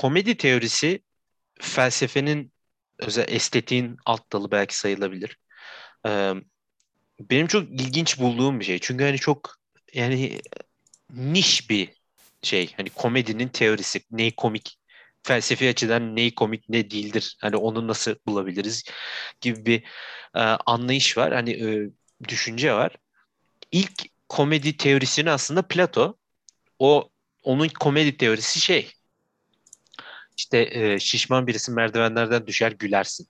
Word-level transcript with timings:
komedi 0.00 0.36
teorisi 0.36 1.02
felsefenin 1.60 2.52
özel 2.98 3.24
estetiğin 3.28 3.96
alt 4.06 4.32
dalı 4.32 4.50
belki 4.50 4.76
sayılabilir. 4.76 5.38
Ee, 6.06 6.34
benim 7.20 7.46
çok 7.46 7.70
ilginç 7.70 8.18
bulduğum 8.18 8.60
bir 8.60 8.64
şey. 8.64 8.78
Çünkü 8.78 9.04
hani 9.04 9.18
çok 9.18 9.56
yani 9.94 10.40
niş 11.10 11.70
bir 11.70 11.88
şey. 12.42 12.72
Hani 12.76 12.90
komedinin 12.90 13.48
teorisi. 13.48 14.02
Neyi 14.10 14.36
komik 14.36 14.78
felsefi 15.22 15.68
açıdan 15.68 16.16
neyi 16.16 16.34
komik 16.34 16.68
ne 16.68 16.90
değildir. 16.90 17.36
Hani 17.40 17.56
onu 17.56 17.88
nasıl 17.88 18.14
bulabiliriz 18.26 18.84
gibi 19.40 19.66
bir 19.66 19.84
e, 20.34 20.40
anlayış 20.66 21.18
var. 21.18 21.34
Hani 21.34 21.50
e, 21.50 21.90
düşünce 22.28 22.74
var. 22.74 22.96
İlk 23.72 24.06
komedi 24.28 24.76
teorisini 24.76 25.30
aslında 25.30 25.68
Plato 25.68 26.18
o 26.78 27.10
onun 27.42 27.68
komedi 27.68 28.16
teorisi 28.16 28.60
şey 28.60 28.92
işte 30.36 30.68
e, 30.72 30.98
şişman 30.98 31.46
birisi 31.46 31.72
merdivenlerden 31.72 32.46
düşer 32.46 32.72
gülersin. 32.72 33.28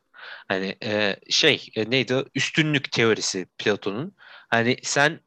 Hani 0.48 0.76
e, 0.84 1.16
şey 1.30 1.66
e, 1.76 1.90
neydi? 1.90 2.24
Üstünlük 2.34 2.92
teorisi 2.92 3.46
Platon'un. 3.58 4.16
Hani 4.50 4.76
sen 4.82 5.20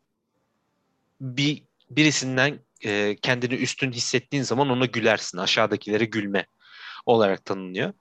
bir 1.22 1.63
birisinden 1.90 2.59
e, 2.86 3.16
kendini 3.22 3.54
üstün 3.55 3.91
hissettiğin 3.91 4.44
zaman 4.44 4.70
ona 4.70 4.86
gülersin. 4.86 5.38
Aşağıdakilere 5.38 6.05
gülme 6.05 6.46
olarak 7.05 7.46
tanınıyor. 7.46 7.94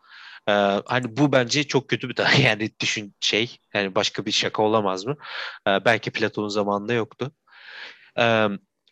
Ee, 0.49 0.53
hani 0.87 1.17
bu 1.17 1.33
bence 1.33 1.65
çok 1.65 1.89
kötü 1.89 2.09
bir 2.09 2.15
tane 2.15 2.43
yani 2.43 2.71
düşün 2.81 3.15
şey 3.21 3.57
yani 3.75 3.95
başka 3.95 4.27
bir 4.27 4.33
şaka 4.33 4.63
olamaz 4.63 5.05
mı? 5.05 5.17
Ee, 5.69 5.85
belki 5.85 6.11
Platon'un 6.11 6.49
zamanında 6.49 6.93
yoktu. 6.93 7.33
Ee, 8.19 8.49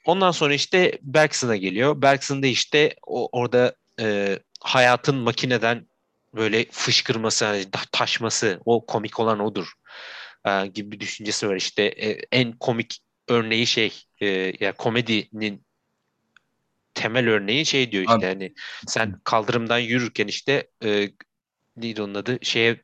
ondan 0.06 0.30
sonra 0.30 0.54
işte 0.54 0.98
Bergson'a 1.02 1.56
geliyor. 1.56 2.02
Bergson'da 2.02 2.46
işte 2.46 2.94
o, 3.06 3.28
orada 3.40 3.76
e, 4.00 4.38
hayatın 4.60 5.16
makineden 5.16 5.86
böyle 6.34 6.66
fışkırması, 6.70 7.44
hani 7.44 7.64
taşması, 7.92 8.60
o 8.64 8.86
komik 8.86 9.20
olan 9.20 9.40
odur 9.40 9.72
e, 10.46 10.66
gibi 10.66 10.92
bir 10.92 11.00
düşüncesi 11.00 11.48
var. 11.48 11.56
İşte 11.56 11.82
e, 11.82 12.20
en 12.32 12.52
komik 12.52 12.98
örneği 13.28 13.66
şey, 13.66 14.02
e, 14.20 14.26
yani 14.60 14.74
komedinin 14.78 15.64
temel 16.94 17.28
örneği 17.28 17.66
şey 17.66 17.92
diyor 17.92 18.02
işte 18.02 18.14
Abi. 18.14 18.26
hani 18.26 18.54
sen 18.86 19.20
kaldırımdan 19.24 19.78
yürürken 19.78 20.26
işte 20.26 20.68
e, 20.84 21.08
neydi 21.76 22.02
onun 22.02 22.14
adı 22.14 22.38
şeye 22.42 22.80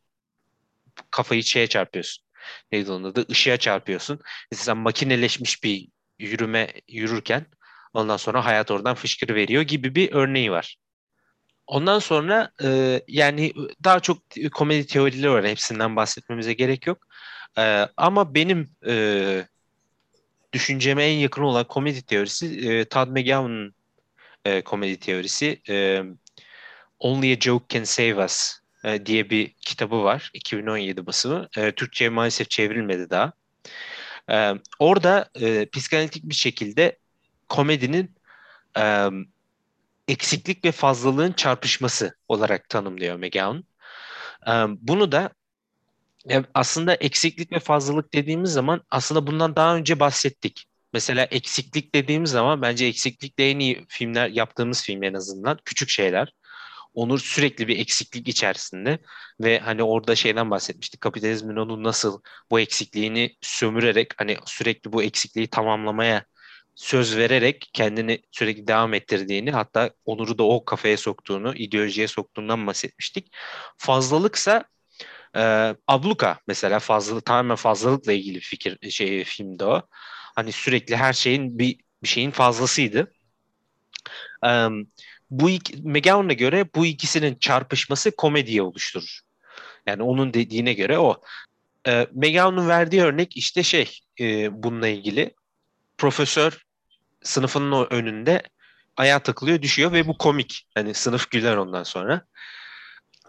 kafayı 1.11 1.43
şeye 1.43 1.67
çarpıyorsun. 1.67 2.25
Neydi 2.73 2.91
onun 2.93 3.05
adı? 3.05 3.25
Işığa 3.29 3.57
çarpıyorsun. 3.57 4.21
Sen 4.53 4.77
makineleşmiş 4.77 5.65
bir 5.65 5.89
yürüme 6.19 6.73
yürürken 6.89 7.47
ondan 7.95 8.17
sonra 8.17 8.45
hayat 8.45 8.71
oradan 8.71 8.95
fışkırı 8.95 9.35
veriyor 9.35 9.63
gibi 9.63 9.95
bir 9.95 10.13
örneği 10.13 10.51
var. 10.51 10.77
Ondan 11.67 11.99
sonra 11.99 12.51
e, 12.63 13.01
yani 13.09 13.53
daha 13.85 14.01
çok 14.01 14.19
komedi 14.55 14.87
teorileri 14.87 15.31
var. 15.31 15.47
Hepsinden 15.47 15.97
bahsetmemize 15.97 16.53
gerek 16.53 16.87
yok. 16.87 16.99
E, 17.59 17.89
ama 17.97 18.35
benim 18.35 18.71
e, 18.87 19.47
düşünceme 20.53 21.05
en 21.05 21.19
yakın 21.19 21.43
olan 21.43 21.65
komedi 21.65 22.03
teorisi 22.03 22.71
e, 22.71 22.85
Todd 22.85 23.09
McGowan'ın 23.09 23.75
e, 24.45 24.63
komedi 24.63 25.01
teorisi. 25.01 25.63
E, 25.69 26.03
Only 26.99 27.33
a 27.33 27.41
Joke 27.41 27.65
Can 27.69 27.85
Save 27.85 28.25
Us 28.25 28.53
e, 28.85 29.07
diye 29.07 29.31
bir 29.31 29.53
kitabı 29.53 30.03
var. 30.03 30.31
2017 30.35 31.07
basımı. 31.07 31.49
E, 31.57 31.73
Türkçe'ye 31.73 32.11
maalesef 32.11 32.51
çevrilmedi 32.51 33.11
daha. 33.11 33.33
E, 34.31 34.53
orada 34.79 35.31
e, 35.41 35.67
psikanalitik 35.67 36.25
bir 36.25 36.35
şekilde 36.35 36.99
komedinin 37.49 38.15
e, 38.79 39.09
eksiklik 40.09 40.65
ve 40.65 40.73
fazlalığın 40.73 41.33
çarpışması 41.33 42.17
olarak 42.29 42.69
tanımlıyor 42.69 43.17
McGowan. 43.17 43.65
Bunu 44.81 45.13
da 45.13 45.31
e, 46.31 46.43
aslında 46.55 46.95
eksiklik 46.95 47.53
ve 47.53 47.61
fazlalık 47.61 48.15
dediğimiz 48.15 48.53
zaman 48.53 48.83
aslında 48.91 49.27
bundan 49.27 49.57
daha 49.57 49.77
önce 49.77 50.01
bahsettik. 50.01 50.67
Mesela 50.93 51.25
eksiklik 51.25 51.95
dediğimiz 51.95 52.31
zaman 52.31 52.63
bence 52.63 52.87
eksiklikle 52.87 53.51
en 53.51 53.59
iyi 53.59 53.87
filmler 53.89 54.29
yaptığımız 54.29 54.83
film 54.83 55.03
en 55.03 55.15
azından 55.15 55.59
küçük 55.65 55.89
şeyler. 55.89 56.33
Onur 56.95 57.19
sürekli 57.19 57.69
bir 57.69 57.79
eksiklik 57.79 58.29
içerisinde 58.29 58.99
ve 59.41 59.59
hani 59.59 59.83
orada 59.83 60.15
şeyden 60.17 60.51
bahsetmiştik. 60.51 61.01
Kapitalizmin 61.01 61.57
onu 61.57 61.83
nasıl 61.83 62.21
bu 62.51 62.61
eksikliğini 62.61 63.37
sömürerek 63.41 64.13
hani 64.17 64.37
sürekli 64.47 64.93
bu 64.93 65.03
eksikliği 65.03 65.47
tamamlamaya 65.49 66.25
söz 66.77 67.17
vererek 67.17 67.71
kendini 67.73 68.23
sürekli 68.31 68.67
devam 68.67 68.95
ettirdiğini 68.95 69.51
hatta 69.51 69.91
Onur'u 70.05 70.39
da 70.39 70.43
o 70.43 70.65
kafaya 70.65 70.97
soktuğunu, 70.97 71.55
ideolojiye 71.55 72.09
soktuğundan 72.09 72.67
bahsetmiştik. 72.67 73.35
Fazlalıksa 73.79 74.65
e, 75.37 75.75
abluka 75.87 76.39
mesela 76.47 76.79
fazlalık 76.79 77.25
tamamen 77.25 77.57
fazlalıkla 77.57 78.13
ilgili 78.13 78.41
fikir 78.41 78.91
şey 78.91 79.25
filmde 79.25 79.65
o. 79.65 79.83
Hani 80.35 80.53
sürekli 80.53 80.97
her 80.97 81.13
şeyin 81.13 81.59
bir, 81.59 81.81
bir 82.03 82.09
şeyin 82.09 82.31
fazlasıydı. 82.31 83.13
Um, 84.43 84.87
bu 85.31 85.49
McGowan'a 85.83 86.33
göre 86.33 86.69
bu 86.75 86.87
ikisinin 86.87 87.35
çarpışması 87.35 88.17
komediye 88.17 88.63
oluşturur. 88.63 89.21
Yani 89.87 90.03
onun 90.03 90.35
dediğine 90.35 90.73
göre 90.73 90.99
o. 90.99 91.21
E, 91.87 92.07
McGowan'ın 92.13 92.69
verdiği 92.69 93.03
örnek 93.03 93.37
işte 93.37 93.63
şey 93.63 93.99
e, 94.21 94.63
bununla 94.63 94.89
ilgili. 94.89 95.35
Profesör 95.99 96.66
sınıfının 97.27 97.87
önünde 97.91 98.43
ayağa 98.97 99.19
takılıyor 99.19 99.63
düşüyor 99.63 99.93
ve 99.93 100.07
bu 100.07 100.19
komik. 100.19 100.67
Hani 100.75 100.95
sınıf 100.95 101.31
güler 101.31 101.57
ondan 101.57 101.83
sonra. 101.83 102.27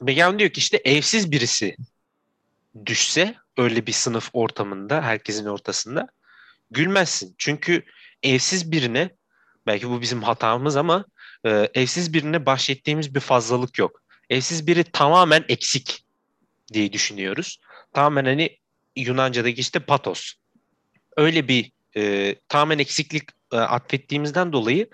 McGowan 0.02 0.40
diyor 0.40 0.50
ki 0.50 0.60
işte 0.60 0.82
evsiz 0.86 1.32
birisi 1.32 1.76
düşse 2.86 3.36
öyle 3.58 3.88
bir 3.88 3.92
sınıf 3.92 4.30
ortamında 4.34 5.02
herkesin 5.02 5.46
ortasında 5.46 6.08
gülmezsin. 6.72 7.36
Çünkü 7.38 7.84
evsiz 8.24 8.72
birine 8.72 9.10
belki 9.68 9.90
bu 9.90 10.02
bizim 10.02 10.24
hatamız 10.24 10.78
ama 10.78 11.06
e, 11.46 11.50
evsiz 11.74 12.14
birine 12.14 12.46
bahşettiğimiz 12.46 13.16
bir 13.16 13.20
fazlalık 13.20 13.80
yok. 13.80 14.02
Evsiz 14.30 14.68
biri 14.68 14.84
tamamen 14.84 15.46
eksik 15.50 16.06
diye 16.74 16.94
düşünüyoruz. 16.94 17.60
Tamamen 17.94 18.26
hani 18.26 18.58
Yunanca'daki 18.96 19.62
işte 19.62 19.80
patos. 19.80 20.34
Öyle 21.18 21.48
bir 21.48 21.72
e, 21.98 22.36
tamamen 22.50 22.80
eksiklik 22.80 23.37
e, 23.52 23.58
atfettiğimizden 23.58 24.54
dolayı 24.54 24.90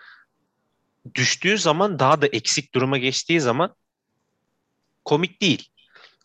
düştüğü 1.15 1.57
zaman 1.57 1.99
daha 1.99 2.21
da 2.21 2.27
eksik 2.27 2.75
duruma 2.75 2.97
geçtiği 2.97 3.41
zaman 3.41 3.75
komik 5.05 5.41
değil. 5.41 5.69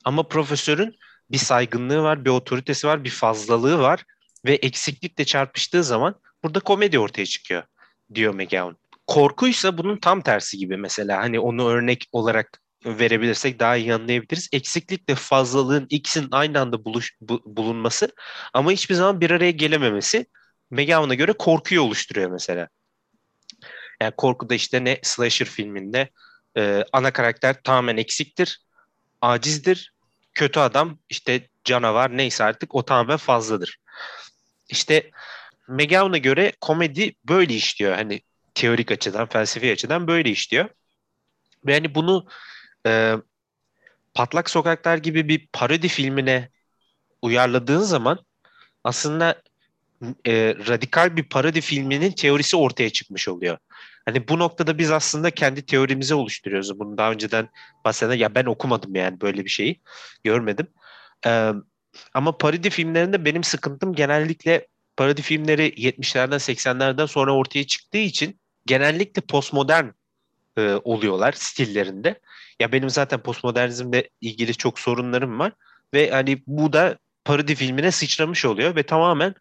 Ama 0.04 0.22
profesörün 0.22 0.96
bir 1.30 1.38
saygınlığı 1.38 2.02
var, 2.02 2.24
bir 2.24 2.30
otoritesi 2.30 2.86
var, 2.86 3.04
bir 3.04 3.10
fazlalığı 3.10 3.78
var 3.78 4.04
ve 4.44 4.54
eksiklikle 4.54 5.24
çarpıştığı 5.24 5.84
zaman 5.84 6.14
burada 6.42 6.60
komedi 6.60 6.98
ortaya 6.98 7.26
çıkıyor 7.26 7.62
diyor 8.14 8.34
McGowan. 8.34 8.76
Korkuysa 9.06 9.78
bunun 9.78 9.96
tam 9.96 10.22
tersi 10.22 10.58
gibi 10.58 10.76
mesela 10.76 11.18
hani 11.18 11.40
onu 11.40 11.68
örnek 11.68 12.08
olarak 12.12 12.60
verebilirsek 12.86 13.60
daha 13.60 13.76
iyi 13.76 13.94
anlayabiliriz. 13.94 14.48
Eksiklikle 14.52 15.14
fazlalığın 15.14 15.86
ikisinin 15.90 16.28
aynı 16.30 16.60
anda 16.60 16.84
buluş, 16.84 17.16
bu, 17.20 17.42
bulunması 17.46 18.12
ama 18.54 18.70
hiçbir 18.70 18.94
zaman 18.94 19.20
bir 19.20 19.30
araya 19.30 19.50
gelememesi 19.50 20.26
McGowan'a 20.70 21.14
göre 21.14 21.32
korkuyu 21.32 21.82
oluşturuyor 21.82 22.30
mesela. 22.30 22.68
Yani 24.00 24.12
korkuda 24.16 24.54
işte 24.54 24.84
ne 24.84 24.98
slasher 25.02 25.46
filminde 25.46 26.10
e, 26.56 26.84
ana 26.92 27.12
karakter 27.12 27.62
tamamen 27.62 27.96
eksiktir, 27.96 28.62
acizdir, 29.20 29.92
kötü 30.34 30.60
adam 30.60 30.98
işte 31.08 31.48
canavar 31.64 32.16
neyse 32.16 32.44
artık 32.44 32.74
o 32.74 32.84
tamamen 32.84 33.16
fazladır. 33.16 33.78
İşte 34.68 35.10
McGowan'a 35.68 36.18
göre 36.18 36.52
komedi 36.60 37.14
böyle 37.28 37.54
işliyor. 37.54 37.94
Hani 37.94 38.20
teorik 38.54 38.90
açıdan, 38.90 39.28
felsefi 39.28 39.72
açıdan 39.72 40.08
böyle 40.08 40.30
işliyor. 40.30 40.68
Ve 41.66 41.74
hani 41.74 41.94
bunu 41.94 42.26
e, 42.86 43.14
Patlak 44.14 44.50
Sokaklar 44.50 44.98
gibi 44.98 45.28
bir 45.28 45.46
parodi 45.52 45.88
filmine 45.88 46.48
uyarladığın 47.22 47.80
zaman 47.80 48.18
aslında 48.84 49.42
e, 50.26 50.54
radikal 50.68 51.16
bir 51.16 51.22
parodi 51.22 51.60
filminin 51.60 52.12
teorisi 52.12 52.56
ortaya 52.56 52.90
çıkmış 52.90 53.28
oluyor. 53.28 53.58
Hani 54.04 54.28
bu 54.28 54.38
noktada 54.38 54.78
biz 54.78 54.90
aslında 54.90 55.30
kendi 55.30 55.66
teorimizi 55.66 56.14
oluşturuyoruz. 56.14 56.78
Bunu 56.78 56.98
daha 56.98 57.10
önceden 57.12 57.48
bahseden 57.84 58.14
ya 58.14 58.34
ben 58.34 58.44
okumadım 58.44 58.94
yani 58.94 59.20
böyle 59.20 59.44
bir 59.44 59.50
şeyi 59.50 59.80
görmedim. 60.24 60.66
Ee, 61.26 61.52
ama 62.14 62.38
parodi 62.38 62.70
filmlerinde 62.70 63.24
benim 63.24 63.44
sıkıntım 63.44 63.94
genellikle 63.94 64.66
parodi 64.96 65.22
filmleri 65.22 65.68
70'lerden 65.68 66.38
80'lerden 66.38 67.06
sonra 67.06 67.34
ortaya 67.34 67.66
çıktığı 67.66 67.98
için 67.98 68.40
genellikle 68.66 69.22
postmodern 69.22 69.86
e, 70.56 70.74
oluyorlar 70.84 71.32
stillerinde. 71.32 72.20
Ya 72.60 72.72
benim 72.72 72.90
zaten 72.90 73.20
postmodernizmle 73.20 74.10
ilgili 74.20 74.54
çok 74.54 74.78
sorunlarım 74.78 75.38
var 75.38 75.52
ve 75.94 76.10
hani 76.10 76.42
bu 76.46 76.72
da 76.72 76.98
parodi 77.24 77.54
filmine 77.54 77.90
sıçramış 77.90 78.44
oluyor 78.44 78.76
ve 78.76 78.82
tamamen 78.82 79.34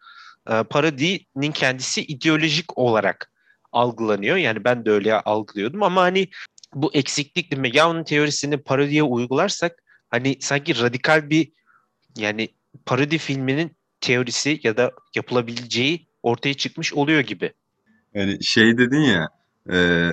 e, 0.48 0.62
parodinin 0.62 1.52
kendisi 1.52 2.02
ideolojik 2.02 2.78
olarak 2.78 3.32
algılanıyor. 3.72 4.36
Yani 4.36 4.64
ben 4.64 4.84
de 4.84 4.90
öyle 4.90 5.14
algılıyordum 5.14 5.82
ama 5.82 6.02
hani 6.02 6.28
bu 6.74 6.94
eksiklik 6.94 7.58
McGowan'ın 7.58 8.04
teorisini 8.04 8.56
parodiye 8.56 9.02
uygularsak 9.02 9.82
hani 10.10 10.36
sanki 10.40 10.80
radikal 10.80 11.30
bir 11.30 11.52
yani 12.16 12.48
parodi 12.86 13.18
filminin 13.18 13.76
teorisi 14.00 14.60
ya 14.62 14.76
da 14.76 14.92
yapılabileceği 15.14 16.06
ortaya 16.22 16.54
çıkmış 16.54 16.94
oluyor 16.94 17.20
gibi. 17.20 17.52
Yani 18.14 18.44
şey 18.44 18.78
dedin 18.78 19.00
ya 19.00 19.28
e, 19.72 20.08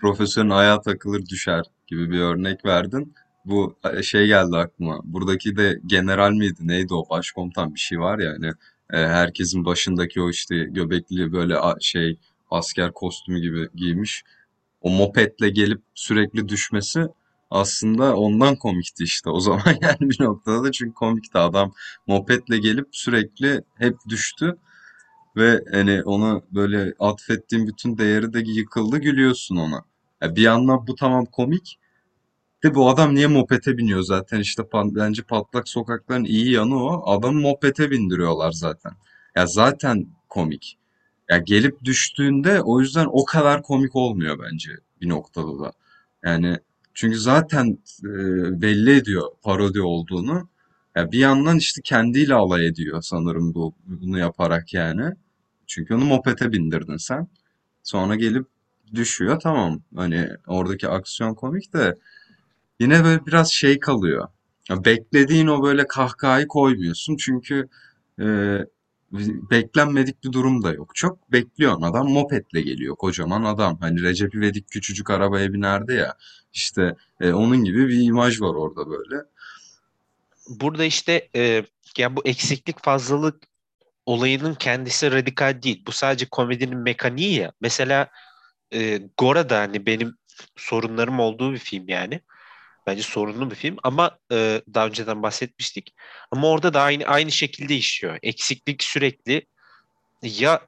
profesörün 0.00 0.50
ayağa 0.50 0.80
takılır 0.80 1.26
düşer 1.26 1.62
gibi 1.86 2.10
bir 2.10 2.20
örnek 2.20 2.64
verdin. 2.64 3.14
Bu 3.44 3.76
e, 3.92 4.02
şey 4.02 4.26
geldi 4.26 4.56
aklıma. 4.56 5.00
Buradaki 5.04 5.56
de 5.56 5.80
general 5.86 6.32
miydi 6.32 6.58
neydi 6.60 6.94
o 6.94 7.10
başkomutan 7.10 7.74
bir 7.74 7.80
şey 7.80 8.00
var 8.00 8.18
ya 8.18 8.30
hani 8.32 8.52
herkesin 8.92 9.64
başındaki 9.64 10.22
o 10.22 10.30
işte 10.30 10.56
göbekli 10.56 11.32
böyle 11.32 11.56
şey 11.80 12.18
asker 12.50 12.92
kostümü 12.92 13.40
gibi 13.40 13.68
giymiş. 13.74 14.22
O 14.80 14.90
mopetle 14.90 15.50
gelip 15.50 15.82
sürekli 15.94 16.48
düşmesi 16.48 17.06
aslında 17.50 18.16
ondan 18.16 18.56
komikti 18.56 19.04
işte 19.04 19.30
o 19.30 19.40
zaman 19.40 19.62
yani 19.80 20.00
bir 20.00 20.20
noktada 20.20 20.64
da 20.64 20.72
çünkü 20.72 20.94
komikti 20.94 21.38
adam 21.38 21.72
mopetle 22.06 22.58
gelip 22.58 22.88
sürekli 22.92 23.62
hep 23.78 23.96
düştü. 24.08 24.56
Ve 25.36 25.64
hani 25.72 26.02
ona 26.02 26.42
böyle 26.52 26.94
atfettiğin 26.98 27.66
bütün 27.66 27.98
değeri 27.98 28.32
de 28.32 28.38
yıkıldı 28.38 28.98
gülüyorsun 28.98 29.56
ona. 29.56 29.84
Ya 30.22 30.36
bir 30.36 30.42
yandan 30.42 30.86
bu 30.86 30.94
tamam 30.94 31.26
komik 31.26 31.78
de 32.64 32.74
bu 32.74 32.90
adam 32.90 33.14
niye 33.14 33.26
mopete 33.26 33.78
biniyor 33.78 34.02
zaten 34.02 34.40
işte 34.40 34.62
bence 34.72 35.22
patlak 35.22 35.68
sokakların 35.68 36.24
iyi 36.24 36.52
yanı 36.52 36.84
o. 36.84 37.10
Adamı 37.10 37.40
mopete 37.40 37.90
bindiriyorlar 37.90 38.52
zaten. 38.52 38.92
Ya 39.36 39.46
zaten 39.46 40.06
komik. 40.28 40.78
Ya 41.30 41.38
gelip 41.38 41.84
düştüğünde 41.84 42.62
o 42.62 42.80
yüzden 42.80 43.06
o 43.10 43.24
kadar 43.24 43.62
komik 43.62 43.96
olmuyor 43.96 44.38
bence 44.38 44.70
bir 45.00 45.08
noktada 45.08 45.58
da. 45.58 45.72
Yani 46.24 46.56
çünkü 46.94 47.18
zaten 47.18 47.78
e, 48.04 48.08
belli 48.62 48.96
ediyor 48.96 49.28
parodi 49.42 49.82
olduğunu. 49.82 50.48
Ya 50.96 51.12
bir 51.12 51.18
yandan 51.18 51.56
işte 51.58 51.80
kendiyle 51.84 52.34
alay 52.34 52.66
ediyor 52.66 53.02
sanırım 53.02 53.54
bu 53.54 53.74
bunu 53.86 54.18
yaparak 54.18 54.74
yani. 54.74 55.14
Çünkü 55.66 55.94
onu 55.94 56.04
mopete 56.04 56.52
bindirdin 56.52 56.96
sen. 56.96 57.28
Sonra 57.82 58.14
gelip 58.16 58.46
düşüyor 58.94 59.40
tamam. 59.40 59.82
Hani 59.96 60.28
oradaki 60.46 60.88
aksiyon 60.88 61.34
komik 61.34 61.72
de 61.72 61.96
yine 62.80 63.04
böyle 63.04 63.26
biraz 63.26 63.52
şey 63.52 63.80
kalıyor. 63.80 64.28
Ya 64.68 64.84
beklediğin 64.84 65.46
o 65.46 65.62
böyle 65.62 65.86
kahkahayı 65.86 66.46
koymuyorsun 66.46 67.16
çünkü 67.16 67.68
e, 68.20 68.26
beklenmedik 69.50 70.24
bir 70.24 70.32
durum 70.32 70.62
da 70.62 70.72
yok. 70.72 70.94
Çok 70.94 71.32
bekliyorsun 71.32 71.82
adam 71.82 72.08
mopetle 72.08 72.60
geliyor 72.60 72.96
kocaman 72.96 73.44
adam. 73.44 73.78
Hani 73.80 74.02
Recep 74.02 74.34
İvedik 74.34 74.68
küçücük 74.68 75.10
arabaya 75.10 75.52
binerdi 75.52 75.92
ya. 75.92 76.16
İşte 76.52 76.94
e, 77.20 77.32
onun 77.32 77.64
gibi 77.64 77.88
bir 77.88 78.02
imaj 78.02 78.40
var 78.40 78.54
orada 78.54 78.90
böyle. 78.90 79.24
Burada 80.48 80.84
işte 80.84 81.28
e, 81.36 81.64
ya 81.98 82.16
bu 82.16 82.22
eksiklik 82.24 82.84
fazlalık 82.84 83.42
olayının 84.06 84.54
kendisi 84.54 85.12
radikal 85.12 85.62
değil. 85.62 85.82
Bu 85.86 85.92
sadece 85.92 86.26
komedinin 86.26 86.78
mekaniği 86.78 87.34
ya. 87.34 87.52
Mesela 87.60 88.08
e, 88.74 89.00
Gora 89.18 89.50
da 89.50 89.58
hani 89.58 89.86
benim 89.86 90.16
sorunlarım 90.56 91.20
olduğu 91.20 91.52
bir 91.52 91.58
film 91.58 91.88
yani. 91.88 92.20
Bence 92.90 93.02
sorunlu 93.02 93.50
bir 93.50 93.56
film 93.56 93.76
ama 93.82 94.18
e, 94.32 94.62
daha 94.74 94.86
önceden 94.86 95.22
bahsetmiştik. 95.22 95.94
Ama 96.30 96.48
orada 96.48 96.74
da 96.74 96.82
aynı 96.82 97.04
aynı 97.04 97.30
şekilde 97.30 97.76
işliyor. 97.76 98.18
Eksiklik 98.22 98.82
sürekli 98.82 99.46
ya 100.22 100.60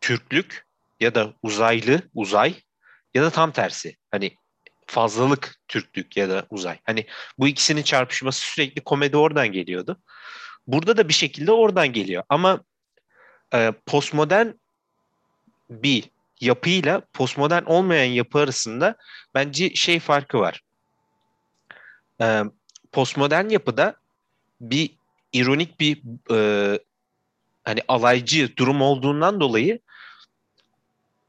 Türklük 0.00 0.66
ya 1.00 1.14
da 1.14 1.34
uzaylı, 1.42 2.02
uzay 2.14 2.54
ya 3.14 3.22
da 3.22 3.30
tam 3.30 3.52
tersi. 3.52 3.96
Hani 4.10 4.36
fazlalık 4.86 5.56
Türklük 5.68 6.16
ya 6.16 6.28
da 6.28 6.46
uzay. 6.50 6.78
Hani 6.84 7.06
bu 7.38 7.48
ikisinin 7.48 7.82
çarpışması 7.82 8.40
sürekli 8.40 8.80
komedi 8.80 9.16
oradan 9.16 9.48
geliyordu. 9.52 10.02
Burada 10.66 10.96
da 10.96 11.08
bir 11.08 11.14
şekilde 11.14 11.52
oradan 11.52 11.92
geliyor. 11.92 12.22
Ama 12.28 12.60
e, 13.54 13.72
postmodern 13.86 14.48
bir 15.70 16.10
yapıyla 16.40 17.02
postmodern 17.12 17.64
olmayan 17.64 18.12
yapı 18.12 18.38
arasında 18.38 18.96
bence 19.34 19.74
şey 19.74 20.00
farkı 20.00 20.38
var. 20.38 20.62
E, 22.20 22.42
postmodern 22.92 23.48
yapıda 23.48 23.94
bir 24.60 24.90
ironik 25.32 25.80
bir 25.80 26.02
e, 26.34 26.78
hani 27.64 27.80
alaycı 27.88 28.56
durum 28.56 28.82
olduğundan 28.82 29.40
dolayı 29.40 29.80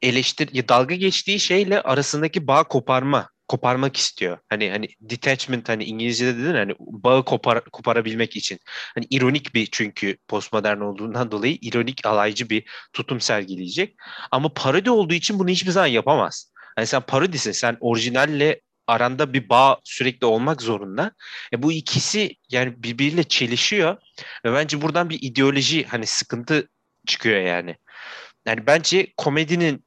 eleştir 0.02 0.68
dalga 0.68 0.94
geçtiği 0.94 1.40
şeyle 1.40 1.82
arasındaki 1.82 2.46
bağ 2.46 2.64
koparma 2.64 3.28
koparmak 3.50 3.96
istiyor. 3.96 4.38
Hani 4.48 4.70
hani 4.70 4.88
detachment 5.00 5.68
hani 5.68 5.84
İngilizce'de 5.84 6.38
dedin 6.38 6.54
hani 6.54 6.74
bağı 6.78 7.24
kopar, 7.24 7.64
koparabilmek 7.64 8.36
için. 8.36 8.58
Hani 8.94 9.06
ironik 9.10 9.54
bir 9.54 9.68
çünkü 9.72 10.16
postmodern 10.28 10.80
olduğundan 10.80 11.30
dolayı 11.30 11.58
ironik 11.60 12.06
alaycı 12.06 12.50
bir 12.50 12.64
tutum 12.92 13.20
sergileyecek. 13.20 13.96
Ama 14.30 14.54
parodi 14.54 14.90
olduğu 14.90 15.14
için 15.14 15.38
bunu 15.38 15.48
hiçbir 15.48 15.70
zaman 15.70 15.86
yapamaz. 15.86 16.52
Hani 16.76 16.86
sen 16.86 17.00
parodisin 17.00 17.52
sen 17.52 17.76
orijinalle 17.80 18.60
aranda 18.90 19.32
bir 19.32 19.48
bağ 19.48 19.80
sürekli 19.84 20.26
olmak 20.26 20.62
zorunda. 20.62 21.12
E 21.52 21.62
bu 21.62 21.72
ikisi 21.72 22.36
yani 22.50 22.82
birbiriyle 22.82 23.24
çelişiyor 23.24 23.96
ve 24.44 24.52
bence 24.52 24.82
buradan 24.82 25.10
bir 25.10 25.18
ideoloji 25.22 25.84
hani 25.84 26.06
sıkıntı 26.06 26.68
çıkıyor 27.06 27.40
yani. 27.40 27.76
Yani 28.46 28.66
bence 28.66 29.12
komedinin 29.16 29.84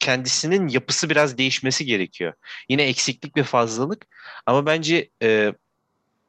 kendisinin 0.00 0.68
yapısı 0.68 1.10
biraz 1.10 1.38
değişmesi 1.38 1.86
gerekiyor. 1.86 2.32
Yine 2.68 2.82
eksiklik 2.82 3.36
ve 3.36 3.42
fazlalık 3.42 4.06
ama 4.46 4.66
bence 4.66 5.10
e, 5.22 5.52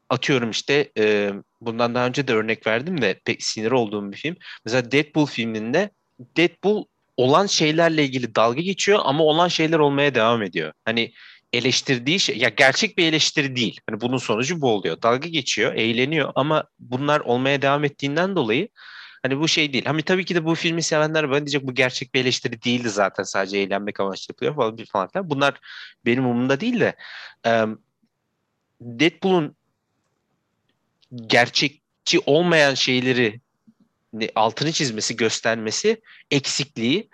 atıyorum 0.09 0.51
işte 0.51 0.91
e, 0.97 1.31
bundan 1.61 1.95
daha 1.95 2.07
önce 2.07 2.27
de 2.27 2.33
örnek 2.33 2.67
verdim 2.67 3.01
de 3.01 3.21
pek 3.25 3.43
sinir 3.43 3.71
olduğum 3.71 4.11
bir 4.11 4.17
film. 4.17 4.35
Mesela 4.65 4.91
Deadpool 4.91 5.25
filminde 5.25 5.89
Deadpool 6.37 6.85
olan 7.17 7.45
şeylerle 7.45 8.03
ilgili 8.03 8.35
dalga 8.35 8.61
geçiyor 8.61 8.99
ama 9.03 9.23
olan 9.23 9.47
şeyler 9.47 9.79
olmaya 9.79 10.15
devam 10.15 10.43
ediyor. 10.43 10.73
Hani 10.85 11.13
eleştirdiği 11.53 12.19
şey 12.19 12.37
ya 12.37 12.49
gerçek 12.49 12.97
bir 12.97 13.05
eleştiri 13.05 13.55
değil. 13.55 13.81
Hani 13.89 14.01
bunun 14.01 14.17
sonucu 14.17 14.61
bu 14.61 14.71
oluyor. 14.71 15.01
Dalga 15.01 15.27
geçiyor, 15.27 15.73
eğleniyor 15.73 16.31
ama 16.35 16.63
bunlar 16.79 17.19
olmaya 17.19 17.61
devam 17.61 17.83
ettiğinden 17.83 18.35
dolayı 18.35 18.69
Hani 19.23 19.39
bu 19.39 19.47
şey 19.47 19.73
değil. 19.73 19.85
Hani 19.85 20.01
tabii 20.01 20.25
ki 20.25 20.35
de 20.35 20.45
bu 20.45 20.55
filmi 20.55 20.83
sevenler 20.83 21.29
bana 21.29 21.39
diyecek 21.39 21.67
bu 21.67 21.73
gerçek 21.73 22.13
bir 22.13 22.21
eleştiri 22.21 22.63
değildi 22.63 22.89
zaten 22.89 23.23
sadece 23.23 23.57
eğlenmek 23.57 23.99
amaçlı 23.99 24.31
yapılıyor 24.31 24.55
falan, 24.55 24.85
falan 24.91 25.07
filan. 25.07 25.29
Bunlar 25.29 25.59
benim 26.05 26.25
umurumda 26.25 26.59
değil 26.59 26.79
de 26.79 26.95
Deadpool'un 28.81 29.55
gerçekçi 31.27 32.19
olmayan 32.25 32.73
şeyleri 32.73 33.41
altını 34.35 34.71
çizmesi, 34.71 35.15
göstermesi, 35.15 36.01
eksikliği 36.31 37.09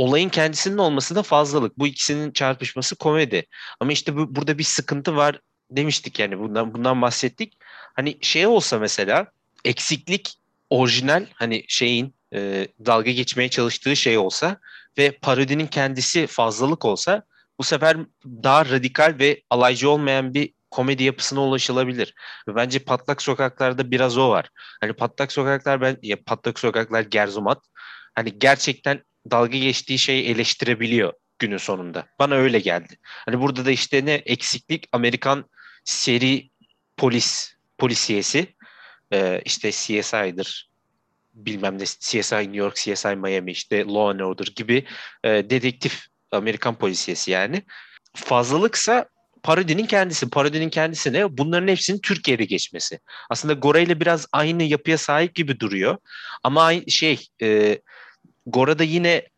olayın 0.00 0.28
kendisinin 0.28 0.78
olması 0.78 1.14
da 1.14 1.22
fazlalık. 1.22 1.78
Bu 1.78 1.86
ikisinin 1.86 2.32
çarpışması 2.32 2.96
komedi. 2.96 3.46
Ama 3.80 3.92
işte 3.92 4.16
bu, 4.16 4.36
burada 4.36 4.58
bir 4.58 4.64
sıkıntı 4.64 5.16
var 5.16 5.40
demiştik 5.70 6.18
yani 6.18 6.38
bundan 6.38 6.74
bundan 6.74 7.02
bahsettik. 7.02 7.58
Hani 7.94 8.18
şey 8.20 8.46
olsa 8.46 8.78
mesela 8.78 9.26
eksiklik 9.64 10.34
orijinal 10.70 11.26
hani 11.34 11.64
şeyin 11.68 12.14
e, 12.34 12.68
dalga 12.86 13.10
geçmeye 13.10 13.48
çalıştığı 13.48 13.96
şey 13.96 14.18
olsa 14.18 14.56
ve 14.98 15.10
parodinin 15.10 15.66
kendisi 15.66 16.26
fazlalık 16.26 16.84
olsa 16.84 17.22
bu 17.58 17.64
sefer 17.64 17.96
daha 18.24 18.66
radikal 18.66 19.14
ve 19.18 19.42
alaycı 19.50 19.90
olmayan 19.90 20.34
bir 20.34 20.52
komedi 20.70 21.02
yapısına 21.02 21.40
ulaşılabilir. 21.40 22.14
Bence 22.48 22.78
Patlak 22.78 23.22
Sokaklar'da 23.22 23.90
biraz 23.90 24.18
o 24.18 24.30
var. 24.30 24.48
Hani 24.80 24.92
Patlak 24.92 25.32
Sokaklar 25.32 25.80
ben 25.80 25.96
ya 26.02 26.16
Patlak 26.26 26.58
Sokaklar 26.58 27.02
Gerzumat 27.02 27.64
hani 28.14 28.38
gerçekten 28.38 29.02
dalga 29.30 29.58
geçtiği 29.58 29.98
şeyi 29.98 30.24
eleştirebiliyor 30.24 31.12
günün 31.38 31.56
sonunda. 31.56 32.06
Bana 32.18 32.34
öyle 32.34 32.58
geldi. 32.58 32.98
Hani 33.04 33.40
burada 33.40 33.64
da 33.64 33.70
işte 33.70 34.04
ne 34.04 34.14
eksiklik 34.14 34.88
Amerikan 34.92 35.44
seri 35.84 36.50
polis 36.96 37.54
polisiyesi 37.78 38.54
e, 39.12 39.42
işte 39.44 39.70
CSI'dır 39.70 40.70
bilmem 41.34 41.78
ne 41.78 41.84
CSI 41.84 42.36
New 42.36 42.56
York, 42.56 42.76
CSI 42.76 43.16
Miami 43.16 43.50
işte 43.50 43.84
Law 43.84 44.10
and 44.10 44.20
Order 44.20 44.46
gibi 44.56 44.86
e, 45.24 45.28
dedektif 45.28 46.06
Amerikan 46.32 46.74
polisiyesi 46.74 47.30
yani. 47.30 47.62
Fazlalıksa 48.14 49.06
parodinin 49.42 49.86
kendisi. 49.86 50.30
Parodinin 50.30 50.70
kendisi 50.70 51.12
ne? 51.12 51.38
Bunların 51.38 51.68
hepsinin 51.68 51.98
Türkiye'de 51.98 52.44
geçmesi. 52.44 53.00
Aslında 53.30 53.54
Gora 53.54 53.80
ile 53.80 54.00
biraz 54.00 54.26
aynı 54.32 54.62
yapıya 54.62 54.98
sahip 54.98 55.34
gibi 55.34 55.60
duruyor. 55.60 55.96
Ama 56.42 56.72
şey 56.88 57.26
e, 57.42 57.78
Gora'da 58.46 58.84
yine 58.84 59.28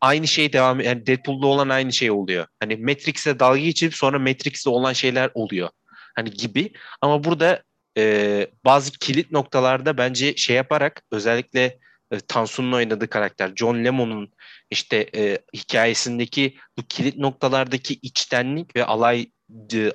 aynı 0.00 0.26
şey 0.28 0.52
devam 0.52 0.80
yani 0.80 1.06
Deadpool'da 1.06 1.46
olan 1.46 1.68
aynı 1.68 1.92
şey 1.92 2.10
oluyor. 2.10 2.46
Hani 2.60 2.76
Matrix'e 2.76 3.38
dalga 3.38 3.58
geçip 3.60 3.94
sonra 3.94 4.18
Matrix'te 4.18 4.70
olan 4.70 4.92
şeyler 4.92 5.30
oluyor. 5.34 5.68
Hani 6.14 6.30
gibi. 6.30 6.72
Ama 7.00 7.24
burada 7.24 7.62
e, 7.98 8.46
bazı 8.64 8.92
kilit 8.92 9.32
noktalarda 9.32 9.98
bence 9.98 10.36
şey 10.36 10.56
yaparak 10.56 11.02
özellikle 11.12 11.78
e, 12.10 12.20
Tansu'nun 12.20 12.72
oynadığı 12.72 13.08
karakter 13.10 13.52
John 13.56 13.84
Lemon'un 13.84 14.32
işte 14.70 15.10
e, 15.14 15.38
hikayesindeki 15.54 16.56
bu 16.78 16.82
kilit 16.82 17.16
noktalardaki 17.16 17.94
içtenlik 17.94 18.76
ve 18.76 18.84
alay 18.84 19.30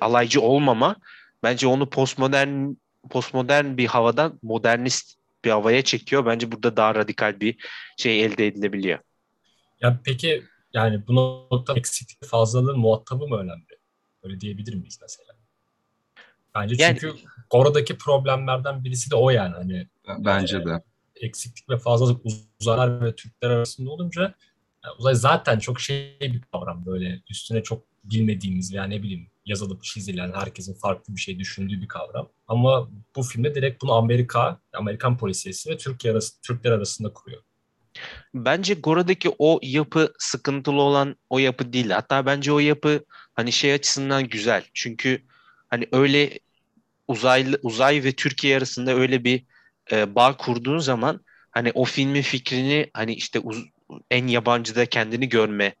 alaycı 0.00 0.40
olmama 0.40 0.96
bence 1.42 1.66
onu 1.66 1.90
postmodern 1.90 2.74
postmodern 3.10 3.76
bir 3.76 3.86
havadan 3.86 4.38
modernist 4.42 5.18
bir 5.44 5.50
havaya 5.50 5.82
çekiyor. 5.84 6.26
Bence 6.26 6.52
burada 6.52 6.76
daha 6.76 6.94
radikal 6.94 7.40
bir 7.40 7.56
şey 7.98 8.24
elde 8.24 8.46
edilebiliyor. 8.46 8.98
Ya 9.80 10.00
peki 10.04 10.44
yani 10.72 11.06
bu 11.08 11.14
nokta 11.14 11.74
eksiklik 11.74 12.24
fazlalığın 12.24 12.78
muhatabı 12.78 13.26
mı 13.28 13.36
önemli? 13.36 13.78
Öyle 14.22 14.40
diyebilir 14.40 14.74
miyiz 14.74 14.98
mesela? 15.02 15.28
Bence 16.54 16.76
Yani- 16.78 16.98
çünkü 17.00 17.16
oradaki 17.50 17.98
problemlerden 17.98 18.84
birisi 18.84 19.10
de 19.10 19.16
o 19.16 19.30
yani 19.30 19.54
hani 19.54 19.88
Bence 20.18 20.64
de. 20.66 20.82
eksiklik 21.16 21.70
ve 21.70 21.78
fazlalık 21.78 22.20
uzaylar 22.60 23.04
ve 23.04 23.14
Türkler 23.16 23.50
arasında 23.50 23.90
olunca 23.90 24.22
yani 24.84 24.94
uzay 24.98 25.14
zaten 25.14 25.58
çok 25.58 25.80
şey 25.80 26.16
bir 26.20 26.40
kavram 26.52 26.86
böyle 26.86 27.22
üstüne 27.30 27.62
çok 27.62 27.84
bilmediğimiz 28.04 28.72
veya 28.74 28.84
ne 28.84 29.02
bileyim 29.02 29.26
yazılıp 29.46 29.82
çizilen 29.84 30.32
herkesin 30.32 30.74
farklı 30.74 31.16
bir 31.16 31.20
şey 31.20 31.38
düşündüğü 31.38 31.80
bir 31.80 31.88
kavram. 31.88 32.28
Ama 32.48 32.88
bu 33.16 33.22
filmde 33.22 33.54
direkt 33.54 33.82
bunu 33.82 33.92
Amerika, 33.92 34.60
Amerikan 34.72 35.18
polisiyesi 35.18 35.70
ve 35.70 35.76
Türkiye 35.76 36.12
arası, 36.12 36.40
Türkler 36.42 36.72
arasında 36.72 37.12
kuruyor. 37.12 37.42
Bence 38.34 38.74
Gora'daki 38.74 39.30
o 39.38 39.60
yapı 39.62 40.12
sıkıntılı 40.18 40.80
olan 40.80 41.16
o 41.30 41.38
yapı 41.38 41.72
değil. 41.72 41.90
Hatta 41.90 42.26
bence 42.26 42.52
o 42.52 42.58
yapı 42.58 43.04
hani 43.34 43.52
şey 43.52 43.72
açısından 43.72 44.28
güzel. 44.28 44.64
Çünkü 44.74 45.22
hani 45.68 45.88
öyle 45.92 46.38
uzaylı 47.08 47.58
uzay 47.62 48.04
ve 48.04 48.12
Türkiye 48.12 48.56
arasında 48.56 48.94
öyle 48.94 49.24
bir 49.24 49.44
e, 49.92 50.14
bağ 50.14 50.36
kurduğun 50.36 50.78
zaman 50.78 51.20
hani 51.50 51.72
o 51.74 51.84
filmin 51.84 52.22
fikrini 52.22 52.90
hani 52.94 53.14
işte 53.14 53.38
uz- 53.40 53.66
en 54.10 54.26
yabancıda 54.26 54.86
kendini 54.86 55.28
görme 55.28 55.74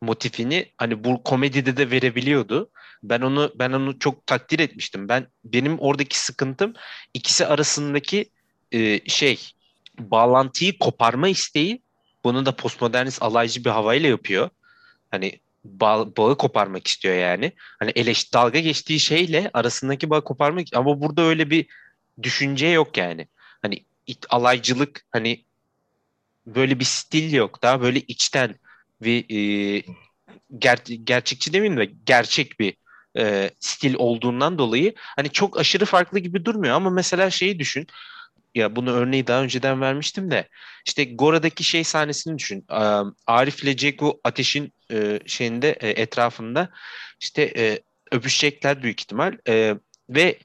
motifini 0.00 0.72
hani 0.76 1.04
bu 1.04 1.22
komedide 1.24 1.76
de 1.76 1.90
verebiliyordu. 1.90 2.70
Ben 3.04 3.20
onu 3.20 3.52
ben 3.54 3.72
onu 3.72 3.98
çok 3.98 4.26
takdir 4.26 4.58
etmiştim. 4.58 5.08
Ben 5.08 5.26
benim 5.44 5.78
oradaki 5.78 6.18
sıkıntım 6.18 6.74
ikisi 7.14 7.46
arasındaki 7.46 8.30
e, 8.72 9.08
şey 9.08 9.52
bağlantıyı 9.98 10.78
koparma 10.78 11.28
isteği 11.28 11.82
bunu 12.24 12.46
da 12.46 12.56
postmodernist 12.56 13.22
alaycı 13.22 13.64
bir 13.64 13.70
havayla 13.70 14.08
yapıyor. 14.08 14.50
Hani 15.10 15.40
bağ, 15.64 16.16
bağı 16.16 16.38
koparmak 16.38 16.86
istiyor 16.86 17.14
yani. 17.14 17.52
Hani 17.78 17.92
eleş 17.94 18.34
dalga 18.34 18.58
geçtiği 18.58 19.00
şeyle 19.00 19.50
arasındaki 19.54 20.10
bağı 20.10 20.24
koparmak 20.24 20.66
ama 20.74 21.00
burada 21.00 21.22
öyle 21.22 21.50
bir 21.50 21.66
düşünce 22.22 22.66
yok 22.66 22.96
yani. 22.96 23.28
Hani 23.62 23.84
it, 24.06 24.26
alaycılık 24.30 25.06
hani 25.10 25.44
böyle 26.46 26.80
bir 26.80 26.84
stil 26.84 27.32
yok. 27.32 27.62
Daha 27.62 27.80
böyle 27.80 28.00
içten 28.00 28.54
bir 29.02 29.24
e, 29.30 29.82
ger, 30.58 30.78
gerçekçi 31.04 31.52
demeyeyim 31.52 31.80
de 31.80 31.92
gerçek 32.06 32.60
bir 32.60 32.76
e, 33.18 33.50
stil 33.60 33.94
olduğundan 33.98 34.58
dolayı 34.58 34.94
hani 34.96 35.30
çok 35.30 35.60
aşırı 35.60 35.84
farklı 35.84 36.18
gibi 36.18 36.44
durmuyor 36.44 36.74
ama 36.74 36.90
mesela 36.90 37.30
şeyi 37.30 37.58
düşün 37.58 37.86
ya 38.54 38.76
bunu 38.76 38.90
örneği 38.90 39.26
daha 39.26 39.42
önceden 39.42 39.80
vermiştim 39.80 40.30
de 40.30 40.48
işte 40.86 41.04
Gora'daki 41.04 41.64
şey 41.64 41.84
sahnesini 41.84 42.38
düşün. 42.38 42.66
Arif 43.26 43.64
ile 43.64 43.76
Ceko 43.76 44.20
ateşin 44.24 44.72
e, 44.92 45.20
şeyinde 45.26 45.70
e, 45.70 45.88
etrafında 45.88 46.68
işte 47.20 47.52
e, 47.56 47.78
öpüşecekler 48.12 48.82
büyük 48.82 49.00
ihtimal 49.00 49.38
ve 50.08 50.38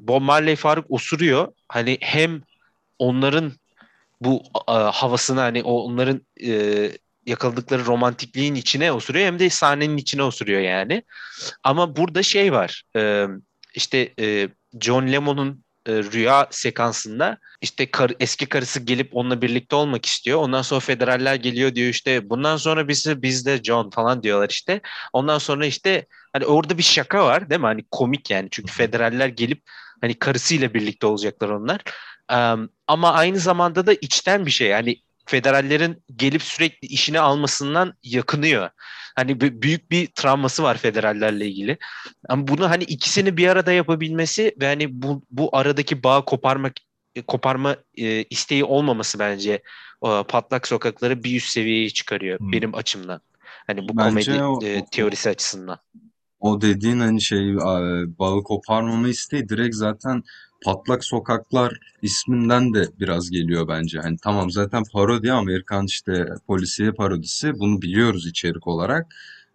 Bob 0.00 0.22
Marley 0.22 0.56
Faruk 0.56 0.90
osuruyor. 0.90 1.52
Hani 1.68 1.98
hem 2.00 2.42
onların 2.98 3.52
bu 4.20 4.42
havasını 4.66 5.40
hani 5.40 5.62
onların 5.62 6.20
yakaladıkları 7.26 7.86
romantikliğin 7.86 8.54
içine 8.54 8.92
osuruyor 8.92 9.26
hem 9.26 9.38
de 9.38 9.50
sahnenin 9.50 9.96
içine 9.96 10.22
osuruyor 10.22 10.60
yani. 10.60 11.02
Ama 11.62 11.96
burada 11.96 12.22
şey 12.22 12.52
var. 12.52 12.82
E, 12.96 13.26
işte 13.74 14.14
e, 14.20 14.48
John 14.80 15.12
Lemon'un 15.12 15.64
e, 15.86 15.92
rüya 15.92 16.48
sekansında 16.50 17.38
işte 17.60 17.90
kar, 17.90 18.12
eski 18.20 18.46
karısı 18.46 18.80
gelip 18.80 19.16
onunla 19.16 19.42
birlikte 19.42 19.76
olmak 19.76 20.06
istiyor. 20.06 20.38
Ondan 20.38 20.62
sonra 20.62 20.80
federaller 20.80 21.34
geliyor 21.34 21.74
diyor 21.74 21.88
işte 21.88 22.30
bundan 22.30 22.56
sonra 22.56 22.88
bizi 22.88 23.22
bizde 23.22 23.62
John 23.62 23.90
falan 23.90 24.22
diyorlar 24.22 24.48
işte. 24.48 24.80
Ondan 25.12 25.38
sonra 25.38 25.66
işte 25.66 26.06
hani 26.32 26.46
orada 26.46 26.78
bir 26.78 26.82
şaka 26.82 27.24
var 27.24 27.50
değil 27.50 27.60
mi? 27.60 27.66
Hani 27.66 27.84
komik 27.90 28.30
yani 28.30 28.48
çünkü 28.50 28.72
federaller 28.72 29.28
gelip 29.28 29.62
hani 30.00 30.18
karısıyla 30.18 30.74
birlikte 30.74 31.06
olacaklar 31.06 31.48
onlar. 31.48 31.80
Um, 32.32 32.70
ama 32.86 33.12
aynı 33.12 33.38
zamanda 33.38 33.86
da 33.86 33.92
içten 33.92 34.46
bir 34.46 34.50
şey. 34.50 34.68
Yani 34.68 34.96
federallerin 35.26 36.02
gelip 36.16 36.42
sürekli 36.42 36.88
işine 36.88 37.20
almasından 37.20 37.94
yakınıyor. 38.02 38.70
Hani 39.16 39.40
büyük 39.40 39.90
bir 39.90 40.06
travması 40.06 40.62
var 40.62 40.76
federallerle 40.78 41.46
ilgili. 41.46 41.78
Ama 42.28 42.48
bunu 42.48 42.70
hani 42.70 42.84
ikisini 42.84 43.36
bir 43.36 43.48
arada 43.48 43.72
yapabilmesi 43.72 44.54
ve 44.60 44.66
hani 44.66 45.02
bu, 45.02 45.22
bu 45.30 45.56
aradaki 45.56 46.02
bağı 46.02 46.24
koparmak 46.24 46.72
koparma 47.26 47.76
e, 47.98 48.24
isteği 48.24 48.64
olmaması 48.64 49.18
bence 49.18 49.52
e, 50.06 50.22
patlak 50.28 50.66
sokakları 50.68 51.24
bir 51.24 51.36
üst 51.36 51.48
seviyeye 51.48 51.90
çıkarıyor 51.90 52.38
Hmm. 52.38 52.52
benim 52.52 52.74
açımdan. 52.74 53.20
Hani 53.66 53.88
bu 53.88 53.96
Bence 53.96 54.04
komedi 54.04 54.42
o- 54.42 54.60
e, 54.66 54.84
teorisi 54.90 55.30
açısından. 55.30 55.78
O 56.40 56.60
dediğin 56.60 57.00
hani 57.00 57.22
şey 57.22 57.56
bağı 58.18 58.42
koparmama 58.42 59.08
isteği 59.08 59.48
direkt 59.48 59.74
zaten 59.76 60.22
Patlak 60.64 61.04
Sokaklar 61.04 61.78
isminden 62.02 62.74
de 62.74 62.88
biraz 63.00 63.30
geliyor 63.30 63.68
bence. 63.68 63.98
Hani 63.98 64.16
tamam 64.16 64.50
zaten 64.50 64.82
parodi 64.92 65.32
Amerikan 65.32 65.86
işte 65.86 66.26
polisiye 66.46 66.92
parodisi 66.92 67.58
bunu 67.58 67.82
biliyoruz 67.82 68.26
içerik 68.26 68.66
olarak. 68.66 69.06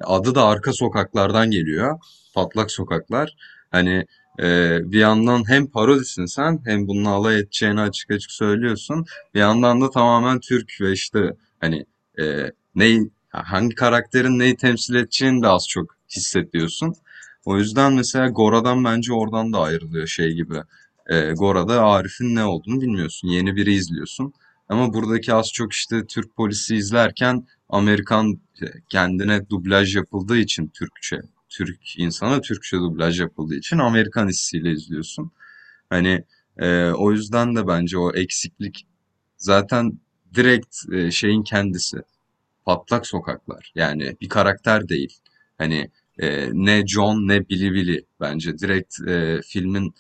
Adı 0.04 0.36
da 0.36 0.46
Arka 0.46 0.74
Sokaklardan 0.74 1.52
geliyor. 1.52 2.00
Patlak 2.34 2.72
Sokaklar. 2.72 3.36
Hani 3.72 4.06
e, 4.40 4.80
bir 4.92 5.00
yandan 5.00 5.50
hem 5.50 5.68
parodisin 5.68 6.26
sen 6.26 6.60
hem 6.66 6.88
bununla 6.88 7.10
alay 7.10 7.40
edeceğini 7.40 7.82
açık 7.82 8.12
açık 8.12 8.32
söylüyorsun. 8.32 9.06
Bir 9.34 9.40
yandan 9.40 9.82
da 9.82 9.90
tamamen 9.90 10.40
Türk 10.40 10.72
ve 10.82 10.92
işte 10.92 11.34
hani 11.60 11.86
e, 12.20 12.52
neyi 12.76 13.12
hangi 13.30 13.76
karakterin 13.76 14.40
neyi 14.40 14.56
temsil 14.56 14.96
edeceğini 14.96 15.44
de 15.44 15.48
az 15.48 15.68
çok 15.68 15.96
hissediyorsun. 16.16 16.96
O 17.46 17.58
yüzden 17.58 17.94
mesela 17.94 18.28
Gora'dan 18.30 18.84
bence 18.84 19.14
oradan 19.14 19.54
da 19.54 19.60
ayrılıyor 19.60 20.08
şey 20.08 20.34
gibi. 20.34 20.56
Ee, 21.10 21.34
Gora'da 21.38 21.84
Arif'in 21.84 22.36
ne 22.36 22.44
olduğunu 22.44 22.82
bilmiyorsun. 22.82 23.28
Yeni 23.28 23.56
biri 23.56 23.74
izliyorsun. 23.74 24.34
Ama 24.70 24.94
buradaki 24.94 25.34
az 25.34 25.52
çok 25.54 25.74
işte 25.74 26.06
Türk 26.08 26.36
polisi 26.36 26.76
izlerken 26.76 27.48
Amerikan 27.70 28.32
e, 28.62 28.66
kendine 28.90 29.50
dublaj 29.50 29.96
yapıldığı 29.96 30.38
için 30.38 30.68
Türkçe, 30.68 31.20
Türk 31.50 32.00
insana 32.00 32.42
Türkçe 32.42 32.78
dublaj 32.78 33.20
yapıldığı 33.20 33.56
için 33.56 33.78
Amerikan 33.78 34.28
hissiyle 34.28 34.72
izliyorsun. 34.72 35.32
Hani 35.90 36.24
e, 36.58 36.86
o 36.86 37.12
yüzden 37.12 37.56
de 37.56 37.68
bence 37.68 37.98
o 37.98 38.14
eksiklik 38.14 38.88
zaten 39.38 40.00
direkt 40.36 40.76
e, 40.94 41.12
şeyin 41.12 41.44
kendisi. 41.44 41.98
Patlak 42.66 43.08
sokaklar. 43.08 43.72
Yani 43.76 44.16
bir 44.22 44.30
karakter 44.30 44.90
değil. 44.90 45.18
Hani 45.58 45.90
e, 46.20 46.50
ne 46.54 46.88
John 46.88 47.28
ne 47.28 47.50
Billy 47.50 47.74
Billy 47.74 48.06
bence 48.20 48.60
direkt 48.60 49.08
e, 49.08 49.42
filmin 49.46 49.94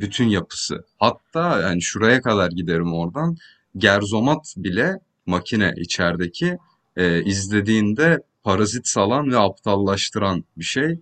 bütün 0.00 0.28
yapısı. 0.28 0.84
Hatta 0.98 1.60
yani 1.60 1.82
şuraya 1.82 2.22
kadar 2.22 2.50
giderim 2.50 2.94
oradan. 2.94 3.36
Gerzomat 3.76 4.54
bile 4.56 5.00
makine 5.26 5.74
içerideki 5.76 6.58
e, 6.96 7.22
izlediğinde 7.24 8.22
parazit 8.44 8.88
salan 8.88 9.32
ve 9.32 9.38
aptallaştıran 9.38 10.44
bir 10.56 10.64
şey. 10.64 11.00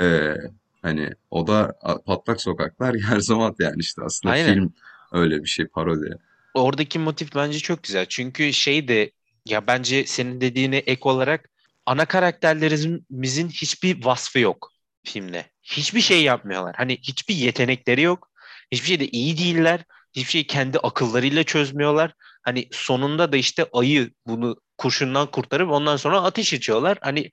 E, 0.00 0.34
hani 0.82 1.10
o 1.30 1.46
da 1.46 1.78
Patlak 2.06 2.40
Sokaklar 2.40 2.94
Gerzomat 3.10 3.60
yani 3.60 3.80
işte 3.80 4.02
aslında 4.04 4.34
Aynen. 4.34 4.54
film 4.54 4.72
öyle 5.12 5.42
bir 5.42 5.48
şey 5.48 5.66
parodi. 5.66 6.18
Oradaki 6.54 6.98
motif 6.98 7.34
bence 7.34 7.58
çok 7.58 7.82
güzel. 7.82 8.06
Çünkü 8.08 8.52
şey 8.52 8.88
de 8.88 9.10
ya 9.46 9.66
bence 9.66 10.06
senin 10.06 10.40
dediğine 10.40 10.76
ek 10.76 11.00
olarak 11.04 11.50
ana 11.86 12.04
karakterlerimizin 12.04 13.48
hiçbir 13.48 14.04
vasfı 14.04 14.38
yok 14.38 14.72
filmde. 15.04 15.46
Hiçbir 15.62 16.00
şey 16.00 16.22
yapmıyorlar. 16.22 16.74
Hani 16.76 16.98
hiçbir 17.02 17.34
yetenekleri 17.34 18.02
yok. 18.02 18.30
Hiçbir 18.72 18.86
şeyde 18.86 19.08
iyi 19.08 19.38
değiller. 19.38 19.80
Hiçbir 20.12 20.30
şeyi 20.30 20.46
kendi 20.46 20.78
akıllarıyla 20.78 21.44
çözmüyorlar. 21.44 22.12
Hani 22.42 22.68
sonunda 22.70 23.32
da 23.32 23.36
işte 23.36 23.66
ayı 23.72 24.10
bunu 24.26 24.56
kurşundan 24.78 25.30
kurtarıp 25.30 25.70
ondan 25.70 25.96
sonra 25.96 26.22
ateş 26.22 26.54
açıyorlar. 26.54 26.98
Hani 27.00 27.30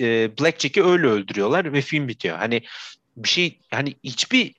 e, 0.00 0.30
Blackjack'i 0.40 0.84
öyle 0.84 1.06
öldürüyorlar 1.06 1.72
ve 1.72 1.80
film 1.80 2.08
bitiyor. 2.08 2.38
Hani 2.38 2.62
bir 3.16 3.28
şey 3.28 3.58
hani 3.70 3.94
hiçbir 4.04 4.54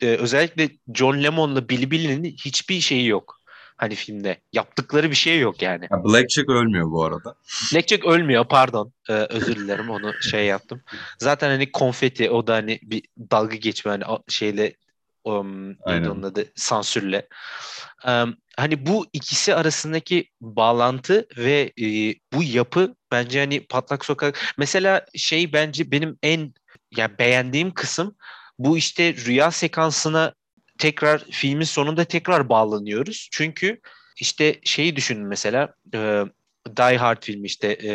e, 0.00 0.06
özellikle 0.06 0.70
John 0.94 1.22
Lemon'la 1.22 1.68
Billy 1.68 1.90
Billy'nin 1.90 2.24
hiçbir 2.24 2.80
şeyi 2.80 3.06
yok. 3.06 3.40
Hani 3.76 3.94
filmde. 3.94 4.40
Yaptıkları 4.52 5.10
bir 5.10 5.16
şey 5.16 5.40
yok 5.40 5.62
yani. 5.62 5.88
Ya 5.90 6.04
Blackjack 6.04 6.48
ölmüyor 6.48 6.90
bu 6.90 7.04
arada. 7.04 7.34
Blackjack 7.72 8.04
ölmüyor 8.04 8.44
pardon. 8.48 8.92
Ee, 9.08 9.12
özür 9.12 9.56
dilerim 9.56 9.90
onu 9.90 10.14
şey 10.30 10.46
yaptım. 10.46 10.82
Zaten 11.18 11.48
hani 11.48 11.72
konfeti 11.72 12.30
o 12.30 12.46
da 12.46 12.54
hani 12.54 12.78
bir 12.82 13.02
dalga 13.30 13.56
geçme 13.56 13.90
hani 13.90 14.18
şeyle 14.28 14.74
um, 15.24 15.76
onun 15.86 16.22
adı 16.22 16.52
sansürle. 16.54 17.28
Um, 18.06 18.36
hani 18.56 18.86
bu 18.86 19.06
ikisi 19.12 19.54
arasındaki 19.54 20.28
bağlantı 20.40 21.26
ve 21.36 21.72
e, 21.80 22.14
bu 22.32 22.42
yapı 22.42 22.94
bence 23.12 23.40
hani 23.40 23.66
Patlak 23.66 24.04
Sokak 24.04 24.54
mesela 24.58 25.06
şey 25.16 25.52
bence 25.52 25.90
benim 25.90 26.18
en 26.22 26.54
ya 26.96 27.18
beğendiğim 27.18 27.74
kısım 27.74 28.16
bu 28.58 28.78
işte 28.78 29.14
rüya 29.14 29.50
sekansına 29.50 30.34
tekrar 30.78 31.24
filmin 31.30 31.64
sonunda 31.64 32.04
tekrar 32.04 32.48
bağlanıyoruz. 32.48 33.28
Çünkü 33.32 33.80
işte 34.16 34.60
şeyi 34.64 34.96
düşünün 34.96 35.26
mesela 35.26 35.74
e, 35.94 36.24
Die 36.76 36.96
Hard 36.96 37.22
filmi 37.22 37.46
işte 37.46 37.68
e, 37.68 37.92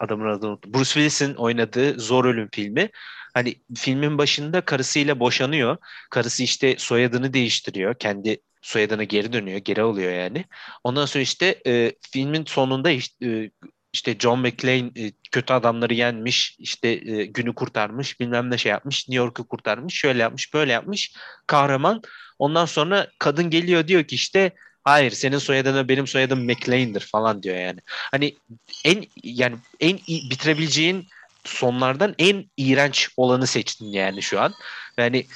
adamın 0.00 0.28
adını 0.28 0.50
unuttum. 0.50 0.74
Bruce 0.74 0.84
Willis'in 0.84 1.34
oynadığı 1.34 2.00
Zor 2.00 2.24
Ölüm 2.24 2.48
filmi. 2.52 2.90
Hani 3.34 3.54
filmin 3.76 4.18
başında 4.18 4.60
karısıyla 4.60 5.20
boşanıyor. 5.20 5.76
Karısı 6.10 6.42
işte 6.42 6.74
soyadını 6.78 7.32
değiştiriyor. 7.34 7.94
Kendi 7.98 8.40
soyadına 8.62 9.04
geri 9.04 9.32
dönüyor. 9.32 9.58
Geri 9.58 9.82
alıyor 9.82 10.12
yani. 10.12 10.44
Ondan 10.84 11.06
sonra 11.06 11.22
işte 11.22 11.62
e, 11.66 11.92
filmin 12.12 12.44
sonunda 12.44 12.90
işte, 12.90 13.26
e, 13.26 13.50
işte 13.92 14.16
John 14.18 14.38
McClane 14.40 14.90
e, 14.96 15.12
kötü 15.32 15.52
adamları 15.52 15.94
yenmiş, 15.94 16.56
işte 16.58 16.88
e, 16.88 17.24
günü 17.26 17.54
kurtarmış, 17.54 18.20
bilmem 18.20 18.50
ne 18.50 18.58
şey 18.58 18.72
yapmış, 18.72 19.08
New 19.08 19.24
York'u 19.24 19.48
kurtarmış, 19.48 19.94
şöyle 19.94 20.22
yapmış, 20.22 20.54
böyle 20.54 20.72
yapmış. 20.72 21.14
Kahraman. 21.46 22.02
Ondan 22.38 22.66
sonra 22.66 23.08
kadın 23.18 23.50
geliyor 23.50 23.88
diyor 23.88 24.04
ki 24.04 24.14
işte 24.14 24.52
hayır 24.84 25.10
senin 25.10 25.38
soyadın 25.38 25.88
benim 25.88 26.06
soyadım 26.06 26.44
McClane'dir 26.44 27.00
falan 27.00 27.42
diyor 27.42 27.56
yani. 27.56 27.80
Hani 27.86 28.36
en 28.84 29.04
yani 29.22 29.56
en 29.80 29.98
iyi, 30.06 30.30
bitirebileceğin 30.30 31.06
sonlardan 31.44 32.14
en 32.18 32.50
iğrenç 32.56 33.08
olanı 33.16 33.46
seçtin 33.46 33.86
yani 33.86 34.22
şu 34.22 34.40
an. 34.40 34.54
Yani 34.98 35.26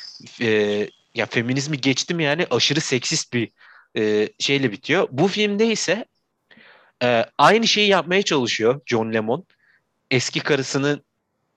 e, 0.41 0.49
ya 1.15 1.27
feminizmi 1.27 1.81
geçtim 1.81 2.21
yani 2.21 2.47
aşırı 2.51 2.81
seksist 2.81 3.33
bir 3.33 3.51
e, 3.97 4.29
şeyle 4.39 4.73
bitiyor. 4.73 5.09
Bu 5.11 5.29
filmde 5.29 5.67
ise 5.67 6.05
e, 7.03 7.25
aynı 7.39 7.67
şeyi 7.67 7.89
yapmaya 7.89 8.23
çalışıyor 8.23 8.81
John 8.87 9.13
Lemon. 9.13 9.45
Eski 10.11 10.41
karısını 10.41 11.03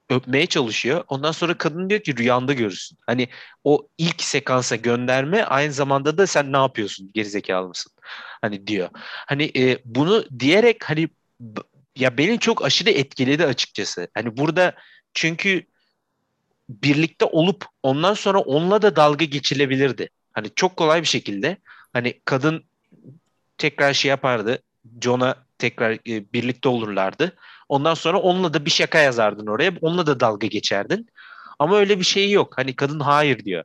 öpmeye 0.10 0.46
çalışıyor. 0.46 1.04
Ondan 1.08 1.32
sonra 1.32 1.58
kadın 1.58 1.90
diyor 1.90 2.02
ki 2.02 2.18
rüyanda 2.18 2.54
görürsün. 2.54 2.98
Hani 3.08 3.28
o 3.64 3.88
ilk 3.98 4.24
sekansa 4.24 4.76
gönderme 4.76 5.44
aynı 5.44 5.74
zamanda 5.74 6.18
da 6.18 6.28
sen 6.28 6.54
ne 6.54 6.58
yapıyorsun 6.58 7.12
gerizekalı 7.14 7.68
mısın? 7.68 7.92
Hani 8.42 8.68
diyor. 8.68 8.90
Hani 9.28 9.52
e, 9.56 9.80
bunu 9.86 10.26
diyerek 10.40 10.90
hani 10.90 11.10
ya 11.96 12.18
beni 12.18 12.40
çok 12.40 12.66
aşırı 12.66 12.90
etkiledi 12.90 13.46
açıkçası. 13.46 14.08
Hani 14.14 14.38
burada 14.38 14.74
çünkü 15.14 15.66
birlikte 16.70 17.26
olup 17.26 17.66
ondan 17.84 18.14
sonra 18.14 18.40
onunla 18.40 18.82
da 18.82 18.96
dalga 18.96 19.26
geçilebilirdi. 19.26 20.10
Hani 20.34 20.48
çok 20.56 20.78
kolay 20.78 21.02
bir 21.02 21.08
şekilde 21.08 21.58
hani 21.94 22.22
kadın 22.26 22.64
tekrar 23.58 23.94
şey 23.94 24.10
yapardı. 24.10 24.64
John'a 25.02 25.36
tekrar 25.58 25.92
e, 25.92 26.34
birlikte 26.34 26.70
olurlardı. 26.70 27.36
Ondan 27.70 27.94
sonra 27.94 28.18
onunla 28.18 28.54
da 28.54 28.66
bir 28.66 28.72
şaka 28.72 29.00
yazardın 29.00 29.48
oraya. 29.48 29.74
Onunla 29.82 30.08
da 30.08 30.20
dalga 30.20 30.48
geçerdin. 30.48 31.08
Ama 31.60 31.78
öyle 31.78 32.00
bir 32.00 32.06
şey 32.06 32.32
yok. 32.32 32.58
Hani 32.58 32.76
kadın 32.76 33.00
hayır 33.00 33.46
diyor. 33.46 33.64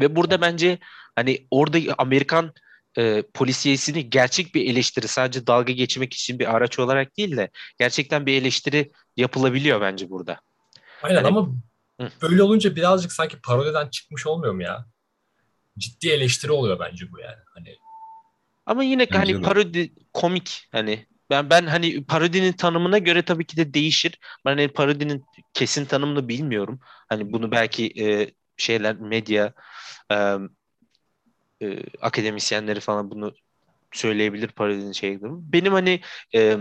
Ve 0.00 0.16
burada 0.16 0.40
bence 0.40 0.78
hani 1.16 1.46
orada 1.50 1.78
Amerikan 1.98 2.52
e, 2.98 3.22
polisiyesini 3.34 4.10
gerçek 4.10 4.54
bir 4.54 4.70
eleştiri 4.70 5.08
sadece 5.08 5.46
dalga 5.46 5.72
geçmek 5.72 6.12
için 6.12 6.38
bir 6.38 6.54
araç 6.56 6.78
olarak 6.78 7.16
değil 7.16 7.36
de 7.36 7.50
gerçekten 7.78 8.26
bir 8.26 8.40
eleştiri 8.40 8.92
yapılabiliyor 9.16 9.80
bence 9.80 10.10
burada. 10.10 10.40
Aynen 11.02 11.16
Hani- 11.16 11.26
ama 11.26 11.48
Hı. 12.00 12.10
böyle 12.22 12.42
olunca 12.42 12.76
birazcık 12.76 13.12
sanki 13.12 13.40
parodiden 13.40 13.88
çıkmış 13.88 14.26
olmuyor 14.26 14.52
mu 14.52 14.62
ya? 14.62 14.86
Ciddi 15.78 16.08
eleştiri 16.08 16.52
oluyor 16.52 16.78
bence 16.80 17.12
bu 17.12 17.18
yani. 17.18 17.36
Hani 17.54 17.76
Ama 18.66 18.84
yine 18.84 19.00
Bence 19.02 19.18
hani 19.18 19.34
de. 19.34 19.40
parodi 19.40 19.92
komik 20.12 20.68
hani 20.72 21.06
ben 21.30 21.50
ben 21.50 21.66
hani 21.66 22.04
parodinin 22.04 22.52
tanımına 22.52 22.98
göre 22.98 23.22
tabii 23.22 23.46
ki 23.46 23.56
de 23.56 23.74
değişir. 23.74 24.18
Ben 24.44 24.50
hani 24.50 24.68
parodinin 24.68 25.24
kesin 25.52 25.84
tanımını 25.84 26.28
bilmiyorum. 26.28 26.80
Hani 27.08 27.32
bunu 27.32 27.50
belki 27.50 27.92
e, 28.04 28.30
şeyler 28.56 28.96
medya 28.96 29.52
e, 30.12 30.36
e, 31.62 31.78
akademisyenleri 32.00 32.80
falan 32.80 33.10
bunu 33.10 33.34
söyleyebilir 33.92 34.48
parodinin 34.48 34.92
şey 34.92 35.18
Benim 35.22 35.72
hani 35.72 36.00
e, 36.34 36.56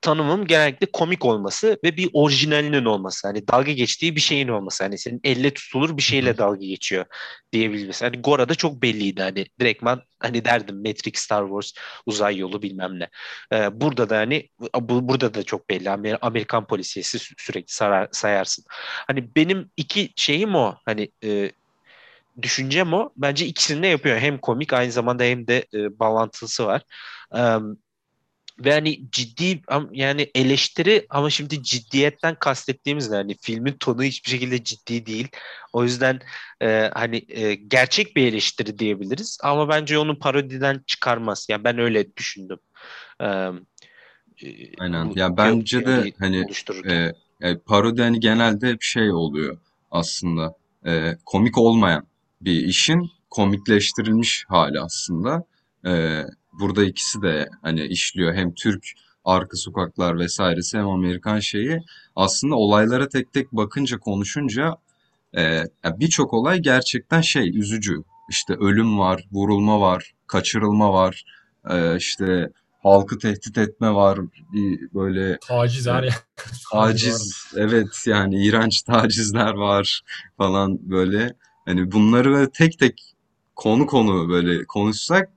tanımım 0.00 0.46
genellikle 0.46 0.86
komik 0.92 1.24
olması 1.24 1.78
ve 1.84 1.96
bir 1.96 2.10
orijinalinin 2.12 2.84
olması. 2.84 3.28
Hani 3.28 3.48
dalga 3.48 3.72
geçtiği 3.72 4.16
bir 4.16 4.20
şeyin 4.20 4.48
olması. 4.48 4.84
Hani 4.84 4.98
senin 4.98 5.20
elle 5.24 5.54
tutulur 5.54 5.96
bir 5.96 6.02
şeyle 6.02 6.38
dalga 6.38 6.66
geçiyor 6.66 7.04
diyebilmesi. 7.52 8.04
Hani 8.04 8.22
Gora'da 8.22 8.54
çok 8.54 8.82
belliydi. 8.82 9.22
Hani 9.22 9.46
direktman 9.60 10.02
hani 10.20 10.44
derdim 10.44 10.76
Matrix, 10.76 11.14
Star 11.14 11.46
Wars, 11.46 11.72
uzay 12.06 12.36
yolu 12.36 12.62
bilmem 12.62 12.98
ne. 12.98 13.08
Ee, 13.52 13.80
burada 13.80 14.10
da 14.10 14.16
hani 14.16 14.48
bu, 14.80 15.08
burada 15.08 15.34
da 15.34 15.42
çok 15.42 15.70
belli. 15.70 15.88
Amer- 15.88 16.18
Amerikan 16.20 16.66
polisiyesi 16.66 17.18
sü- 17.18 17.34
sürekli 17.38 17.72
sarar, 17.72 18.08
sayarsın. 18.12 18.64
Hani 19.06 19.34
benim 19.36 19.70
iki 19.76 20.12
şeyim 20.16 20.54
o. 20.54 20.74
Hani 20.84 21.10
e, 21.24 21.52
düşüncem 22.42 22.92
o. 22.92 23.12
Bence 23.16 23.46
ikisini 23.46 23.82
de 23.82 23.86
yapıyor. 23.86 24.18
Hem 24.18 24.38
komik 24.38 24.72
aynı 24.72 24.92
zamanda 24.92 25.24
hem 25.24 25.46
de 25.46 25.66
e, 25.74 25.98
bağlantısı 25.98 26.66
var. 26.66 26.82
Em, 27.34 27.76
ve 28.64 28.72
hani 28.72 29.10
ciddi 29.12 29.62
yani 29.92 30.30
eleştiri 30.34 31.06
ama 31.10 31.30
şimdi 31.30 31.62
ciddiyetten 31.62 32.34
kastettiğimiz 32.34 33.10
ne? 33.10 33.16
Hani 33.16 33.36
filmin 33.40 33.72
tonu 33.72 34.02
hiçbir 34.02 34.30
şekilde 34.30 34.64
ciddi 34.64 35.06
değil. 35.06 35.28
O 35.72 35.84
yüzden 35.84 36.20
e, 36.62 36.90
hani 36.94 37.24
e, 37.28 37.54
gerçek 37.54 38.16
bir 38.16 38.26
eleştiri 38.26 38.78
diyebiliriz 38.78 39.38
ama 39.42 39.68
bence 39.68 39.98
onu 39.98 40.18
parodiden 40.18 40.82
çıkarmaz. 40.86 41.46
Yani 41.50 41.64
ben 41.64 41.78
öyle 41.78 42.16
düşündüm. 42.16 42.58
E, 43.20 43.26
Aynen. 44.78 45.10
bu 45.10 45.18
Ya 45.18 45.36
bence 45.36 45.86
de 45.86 46.12
hani 46.18 46.44
e, 46.84 47.12
e, 47.40 47.58
parodi 47.58 48.02
hani 48.02 48.20
genelde 48.20 48.68
hep 48.68 48.82
şey 48.82 49.12
oluyor 49.12 49.58
aslında. 49.90 50.54
E, 50.86 51.16
komik 51.26 51.58
olmayan 51.58 52.06
bir 52.40 52.64
işin 52.64 53.10
komikleştirilmiş 53.30 54.44
hali 54.48 54.80
aslında. 54.80 55.44
E, 55.86 56.22
burada 56.60 56.84
ikisi 56.84 57.22
de 57.22 57.48
hani 57.62 57.86
işliyor. 57.86 58.34
Hem 58.34 58.54
Türk 58.54 58.84
arka 59.24 59.56
sokaklar 59.56 60.18
vesairesi 60.18 60.78
hem 60.78 60.88
Amerikan 60.88 61.40
şeyi. 61.40 61.80
Aslında 62.16 62.54
olaylara 62.54 63.08
tek 63.08 63.32
tek 63.32 63.52
bakınca 63.52 63.98
konuşunca 63.98 64.76
e, 65.36 65.62
birçok 65.84 66.34
olay 66.34 66.58
gerçekten 66.58 67.20
şey 67.20 67.58
üzücü. 67.58 67.94
İşte 68.30 68.54
ölüm 68.54 68.98
var, 68.98 69.24
vurulma 69.32 69.80
var, 69.80 70.12
kaçırılma 70.26 70.92
var. 70.92 71.24
E, 71.70 71.96
işte 71.96 72.50
halkı 72.82 73.18
tehdit 73.18 73.58
etme 73.58 73.94
var. 73.94 74.18
Bir 74.52 74.94
böyle 74.94 75.38
taciz 75.38 75.86
her 75.86 76.02
yer. 76.02 76.14
taciz, 76.72 77.44
evet 77.56 78.02
yani 78.06 78.46
iğrenç 78.46 78.82
tacizler 78.82 79.52
var 79.54 80.02
falan 80.36 80.90
böyle. 80.90 81.34
Hani 81.68 81.92
bunları 81.92 82.30
böyle 82.30 82.50
tek 82.50 82.78
tek 82.78 83.14
konu 83.56 83.86
konu 83.86 84.28
böyle 84.28 84.64
konuşsak 84.64 85.28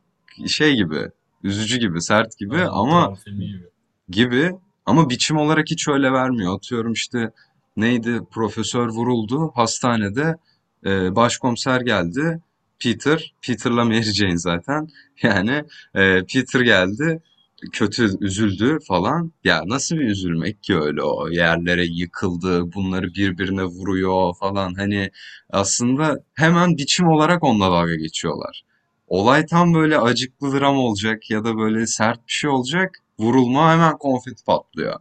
şey 0.47 0.75
gibi, 0.75 1.09
üzücü 1.43 1.79
gibi, 1.79 2.01
sert 2.01 2.37
gibi 2.37 2.55
Aynen, 2.55 2.69
ama 2.71 3.13
gibi. 3.25 3.69
gibi 4.09 4.51
ama 4.85 5.09
biçim 5.09 5.37
olarak 5.37 5.71
hiç 5.71 5.87
öyle 5.87 6.11
vermiyor. 6.11 6.55
Atıyorum 6.55 6.93
işte 6.93 7.31
neydi 7.77 8.21
profesör 8.31 8.87
vuruldu 8.87 9.51
hastanede 9.55 10.37
e, 10.85 11.15
başkomiser 11.15 11.81
geldi 11.81 12.41
Peter 12.79 13.33
Peter'la 13.41 13.85
Mary 13.85 14.01
Jane 14.01 14.37
zaten 14.37 14.89
yani 15.23 15.63
e, 15.95 16.25
Peter 16.33 16.61
geldi 16.61 17.21
kötü 17.71 18.25
üzüldü 18.25 18.77
falan 18.87 19.31
ya 19.43 19.63
nasıl 19.65 19.95
bir 19.95 20.07
üzülmek 20.07 20.63
ki 20.63 20.77
öyle 20.77 21.03
o 21.03 21.29
yerlere 21.29 21.85
yıkıldı 21.85 22.73
bunları 22.73 23.13
birbirine 23.13 23.63
vuruyor 23.63 24.33
falan 24.39 24.73
hani 24.73 25.11
aslında 25.49 26.23
hemen 26.33 26.77
biçim 26.77 27.07
olarak 27.07 27.43
onunla 27.43 27.71
dalga 27.71 27.95
geçiyorlar. 27.95 28.63
Olay 29.07 29.45
tam 29.45 29.73
böyle 29.73 29.99
acıklı 29.99 30.59
dram 30.59 30.77
olacak 30.77 31.29
ya 31.29 31.43
da 31.43 31.57
böyle 31.57 31.87
sert 31.87 32.27
bir 32.27 32.31
şey 32.31 32.49
olacak. 32.49 32.95
Vurulma 33.19 33.71
hemen 33.71 33.97
konfeti 33.97 34.43
patlıyor. 34.45 34.99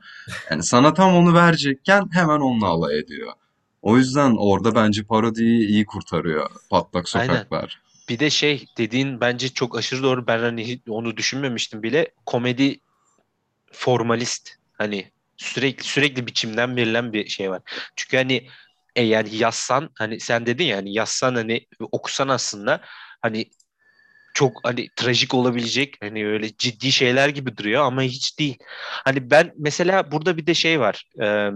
Yani 0.50 0.62
sana 0.62 0.94
tam 0.94 1.14
onu 1.14 1.34
verecekken 1.34 2.08
hemen 2.12 2.40
onunla 2.40 2.66
alay 2.66 2.98
ediyor. 2.98 3.32
O 3.82 3.96
yüzden 3.96 4.36
orada 4.38 4.74
bence 4.74 5.02
parodiyi 5.02 5.68
iyi 5.68 5.86
kurtarıyor 5.86 6.50
Patlak 6.70 7.06
Aynen. 7.60 7.89
Bir 8.10 8.18
de 8.18 8.30
şey 8.30 8.64
dediğin 8.78 9.20
bence 9.20 9.48
çok 9.48 9.78
aşırı 9.78 10.02
doğru. 10.02 10.26
Ben 10.26 10.38
hani 10.38 10.80
onu 10.88 11.16
düşünmemiştim 11.16 11.82
bile. 11.82 12.08
Komedi 12.26 12.80
formalist. 13.72 14.50
Hani 14.72 15.10
sürekli 15.36 15.84
sürekli 15.84 16.26
biçimden 16.26 16.76
verilen 16.76 17.12
bir 17.12 17.28
şey 17.28 17.50
var. 17.50 17.62
Çünkü 17.96 18.16
hani 18.16 18.48
eğer 18.96 19.24
yazsan 19.24 19.90
hani 19.98 20.20
sen 20.20 20.46
dedin 20.46 20.64
ya 20.64 20.76
hani 20.76 20.94
yazsan 20.94 21.34
hani 21.34 21.66
okusan 21.92 22.28
aslında 22.28 22.80
hani 23.22 23.50
çok 24.34 24.60
hani 24.62 24.88
trajik 24.96 25.34
olabilecek 25.34 25.96
hani 26.00 26.26
öyle 26.26 26.48
ciddi 26.58 26.92
şeyler 26.92 27.28
gibi 27.28 27.56
duruyor 27.56 27.82
ama 27.82 28.02
hiç 28.02 28.38
değil. 28.38 28.58
Hani 29.04 29.30
ben 29.30 29.52
mesela 29.56 30.12
burada 30.12 30.36
bir 30.36 30.46
de 30.46 30.54
şey 30.54 30.80
var. 30.80 31.04
Ee, 31.22 31.50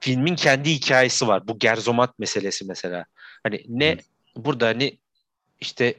filmin 0.00 0.36
kendi 0.36 0.70
hikayesi 0.70 1.28
var. 1.28 1.48
Bu 1.48 1.58
Gerzomat 1.58 2.18
meselesi 2.18 2.64
mesela. 2.64 3.04
Hani 3.42 3.64
ne 3.68 3.86
Evet. 3.86 4.04
burada 4.36 4.66
hani 4.66 4.98
işte 5.60 5.94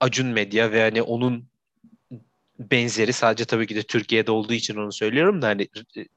Acun 0.00 0.26
Medya 0.26 0.72
ve 0.72 0.82
hani 0.82 1.02
onun 1.02 1.44
benzeri 2.58 3.12
sadece 3.12 3.44
tabii 3.44 3.66
ki 3.66 3.76
de 3.76 3.82
Türkiye'de 3.82 4.30
olduğu 4.30 4.52
için 4.52 4.76
onu 4.76 4.92
söylüyorum 4.92 5.42
da 5.42 5.46
hani 5.46 5.68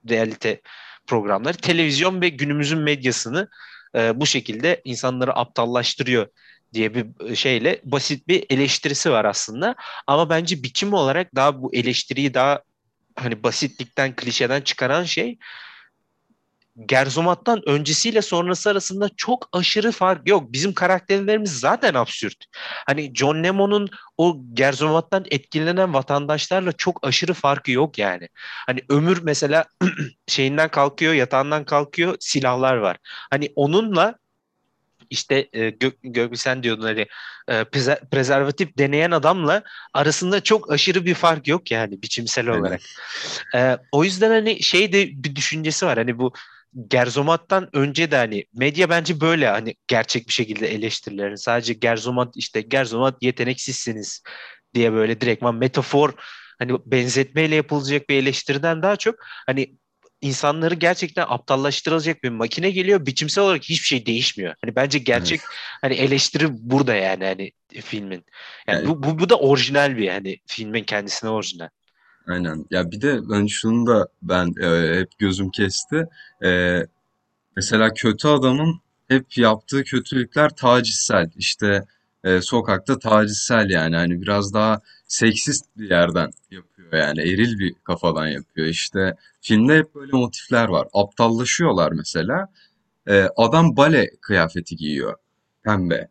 realite 0.09 0.61
programları 1.07 1.57
televizyon 1.57 2.21
ve 2.21 2.29
günümüzün 2.29 2.79
medyasını 2.79 3.49
e, 3.95 4.19
bu 4.19 4.25
şekilde 4.25 4.81
insanları 4.83 5.35
aptallaştırıyor 5.35 6.27
diye 6.73 6.93
bir 6.95 7.35
şeyle 7.35 7.81
basit 7.83 8.27
bir 8.27 8.45
eleştirisi 8.49 9.11
var 9.11 9.25
aslında. 9.25 9.75
Ama 10.07 10.29
bence 10.29 10.63
biçim 10.63 10.93
olarak 10.93 11.35
daha 11.35 11.61
bu 11.61 11.75
eleştiriyi 11.75 12.33
daha 12.33 12.61
hani 13.15 13.43
basitlikten, 13.43 14.15
klişeden 14.15 14.61
çıkaran 14.61 15.03
şey 15.03 15.37
Gerzomat'tan 16.85 17.69
öncesiyle 17.69 18.21
sonrası 18.21 18.69
arasında 18.69 19.09
çok 19.17 19.49
aşırı 19.53 19.91
fark 19.91 20.27
yok. 20.27 20.53
Bizim 20.53 20.73
karakterlerimiz 20.73 21.59
zaten 21.59 21.93
absürt. 21.93 22.45
Hani 22.85 23.11
John 23.15 23.43
Lemon'un 23.43 23.89
o 24.17 24.37
Gerzomat'tan 24.53 25.25
etkilenen 25.31 25.93
vatandaşlarla 25.93 26.71
çok 26.71 27.07
aşırı 27.07 27.33
farkı 27.33 27.71
yok 27.71 27.97
yani. 27.97 28.29
Hani 28.67 28.81
ömür 28.89 29.21
mesela 29.23 29.65
şeyinden 30.27 30.69
kalkıyor, 30.69 31.13
yatağından 31.13 31.65
kalkıyor, 31.65 32.15
silahlar 32.19 32.75
var. 32.75 32.97
Hani 33.03 33.51
onunla 33.55 34.15
işte 35.09 35.49
e, 35.53 35.69
Gök, 35.69 35.97
Gök 36.03 36.39
sen 36.39 36.63
diyordun 36.63 36.83
hani 36.83 37.07
e, 37.49 37.63
prezervatif 38.11 38.77
deneyen 38.77 39.11
adamla 39.11 39.63
arasında 39.93 40.43
çok 40.43 40.71
aşırı 40.71 41.05
bir 41.05 41.13
fark 41.13 41.47
yok 41.47 41.71
yani 41.71 42.01
biçimsel 42.01 42.47
olarak. 42.47 42.81
E, 43.55 43.77
o 43.91 44.03
yüzden 44.03 44.29
hani 44.29 44.63
şey 44.63 44.93
de 44.93 45.07
bir 45.07 45.35
düşüncesi 45.35 45.85
var 45.85 45.97
hani 45.97 46.19
bu 46.19 46.33
Gerzomat'tan 46.87 47.69
önce 47.73 48.11
de 48.11 48.15
hani 48.15 48.45
medya 48.53 48.89
bence 48.89 49.21
böyle 49.21 49.47
hani 49.47 49.75
gerçek 49.87 50.27
bir 50.27 50.33
şekilde 50.33 50.67
eleştirilerini 50.67 51.37
sadece 51.37 51.73
Gerzomat 51.73 52.37
işte 52.37 52.61
Gerzomat 52.61 53.17
yeteneksizsiniz 53.21 54.23
diye 54.73 54.93
böyle 54.93 55.21
direktman 55.21 55.55
metafor 55.55 56.13
hani 56.59 56.77
benzetmeyle 56.85 57.55
yapılacak 57.55 58.09
bir 58.09 58.15
eleştiriden 58.15 58.81
daha 58.81 58.95
çok 58.95 59.15
hani 59.45 59.77
insanları 60.21 60.75
gerçekten 60.75 61.25
aptallaştırılacak 61.29 62.23
bir 62.23 62.29
makine 62.29 62.71
geliyor. 62.71 63.05
Biçimsel 63.05 63.43
olarak 63.43 63.63
hiçbir 63.63 63.87
şey 63.87 64.05
değişmiyor. 64.05 64.55
Hani 64.65 64.75
bence 64.75 64.99
gerçek 64.99 65.39
evet. 65.39 65.57
hani 65.81 65.93
eleştiri 65.93 66.47
burada 66.51 66.95
yani 66.95 67.25
hani 67.25 67.51
filmin. 67.81 68.25
Yani, 68.67 68.77
yani 68.77 68.87
bu, 68.87 69.03
bu 69.03 69.19
bu 69.19 69.29
da 69.29 69.39
orijinal 69.39 69.97
bir 69.97 70.09
hani 70.09 70.37
filmin 70.47 70.83
kendisine 70.83 71.29
orijinal. 71.29 71.69
Aynen. 72.27 72.65
Ya 72.71 72.91
bir 72.91 73.01
de 73.01 73.29
ben 73.29 73.45
şunu 73.45 73.87
da 73.87 74.07
ben 74.21 74.53
e, 74.61 74.97
hep 74.99 75.09
gözüm 75.17 75.49
kesti. 75.49 76.07
E, 76.43 76.81
mesela 77.55 77.93
kötü 77.93 78.27
adamın 78.27 78.81
hep 79.07 79.37
yaptığı 79.37 79.83
kötülükler 79.83 80.49
tacizsel. 80.49 81.29
İşte 81.37 81.85
e, 82.23 82.41
sokakta 82.41 82.99
tacizsel 82.99 83.69
yani. 83.69 83.95
Hani 83.95 84.21
biraz 84.21 84.53
daha 84.53 84.81
seksist 85.07 85.65
bir 85.77 85.89
yerden 85.89 86.31
yapıyor 86.51 86.93
yani. 86.93 87.21
Eril 87.21 87.59
bir 87.59 87.73
kafadan 87.83 88.27
yapıyor. 88.27 88.67
İşte 88.67 89.15
filmde 89.41 89.77
hep 89.77 89.95
böyle 89.95 90.11
motifler 90.17 90.67
var. 90.67 90.87
Aptallaşıyorlar 90.93 91.91
mesela. 91.91 92.47
E, 93.07 93.29
adam 93.37 93.77
bale 93.77 94.09
kıyafeti 94.21 94.75
giyiyor. 94.75 95.15
Pembe. 95.63 96.07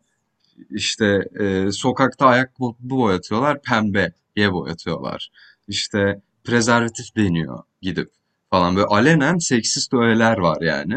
İşte 0.71 1.29
e, 1.39 1.71
sokakta 1.71 2.25
ayakkabı 2.25 2.75
boyatıyorlar. 2.79 3.61
Pembeye 3.61 4.53
boyatıyorlar 4.53 5.29
işte 5.67 6.21
prezervatif 6.43 7.15
deniyor 7.15 7.63
gidip 7.81 8.11
falan. 8.49 8.75
Böyle 8.75 8.87
alenen 8.87 9.37
seksist 9.37 9.93
öğeler 9.93 10.37
var 10.37 10.61
yani. 10.61 10.95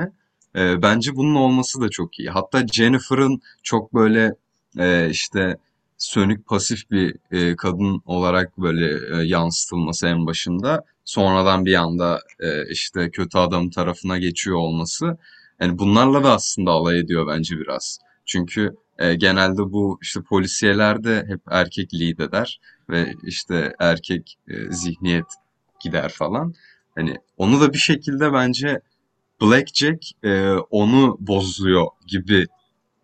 E, 0.57 0.83
bence 0.83 1.17
bunun 1.17 1.35
olması 1.35 1.81
da 1.81 1.89
çok 1.89 2.19
iyi. 2.19 2.31
Hatta 2.31 2.67
Jennifer'ın 2.67 3.41
çok 3.63 3.95
böyle 3.95 4.35
e, 4.79 5.11
işte 5.11 5.57
sönük 5.99 6.47
pasif 6.47 6.91
bir 6.91 7.17
e, 7.31 7.57
kadın 7.57 8.03
olarak 8.07 8.59
böyle 8.59 9.17
e, 9.17 9.27
yansıtılması 9.27 10.07
en 10.07 10.27
başında. 10.27 10.85
Sonradan 11.05 11.65
bir 11.65 11.75
anda 11.75 12.21
e, 12.41 12.71
işte 12.71 13.11
kötü 13.11 13.39
adam 13.39 13.71
tarafına 13.71 14.19
geçiyor 14.19 14.57
olması. 14.57 15.19
Yani 15.61 15.79
bunlarla 15.79 16.25
da 16.25 16.33
aslında 16.33 16.71
alay 16.71 16.99
ediyor 16.99 17.27
bence 17.27 17.59
biraz. 17.59 17.99
Çünkü 18.27 18.77
e, 19.01 19.15
genelde 19.15 19.73
bu 19.73 19.99
işte 20.03 20.23
polisiyelerde 20.23 21.25
hep 21.29 21.41
erkek 21.51 21.95
lead 21.95 22.19
eder 22.19 22.61
ve 22.91 23.15
işte 23.23 23.73
erkek 23.79 24.39
e, 24.49 24.73
zihniyet 24.73 25.27
gider 25.81 26.09
falan. 26.09 26.55
Hani 26.95 27.17
onu 27.37 27.61
da 27.61 27.73
bir 27.73 27.79
şekilde 27.79 28.33
bence 28.33 28.81
Blackjack 29.43 30.05
e, 30.25 30.51
onu 30.51 31.17
bozuyor 31.21 31.87
gibi 32.07 32.47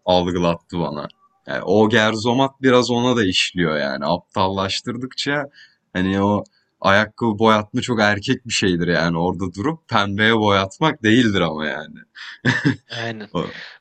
algılattı 0.04 0.78
bana. 0.78 1.08
Yani 1.46 1.62
o 1.62 1.88
Gerzomat 1.88 2.62
biraz 2.62 2.90
ona 2.90 3.16
da 3.16 3.24
işliyor 3.24 3.76
yani. 3.78 4.06
Aptallaştırdıkça 4.06 5.44
hani 5.92 6.22
o 6.22 6.44
ayakkabı 6.86 7.38
boyatma 7.38 7.80
çok 7.80 8.00
erkek 8.00 8.46
bir 8.46 8.52
şeydir 8.52 8.88
yani 8.88 9.18
orada 9.18 9.54
durup 9.54 9.88
pembeye 9.88 10.36
boyatmak 10.36 11.02
değildir 11.02 11.40
ama 11.40 11.66
yani. 11.66 11.98
Aynen. 13.02 13.28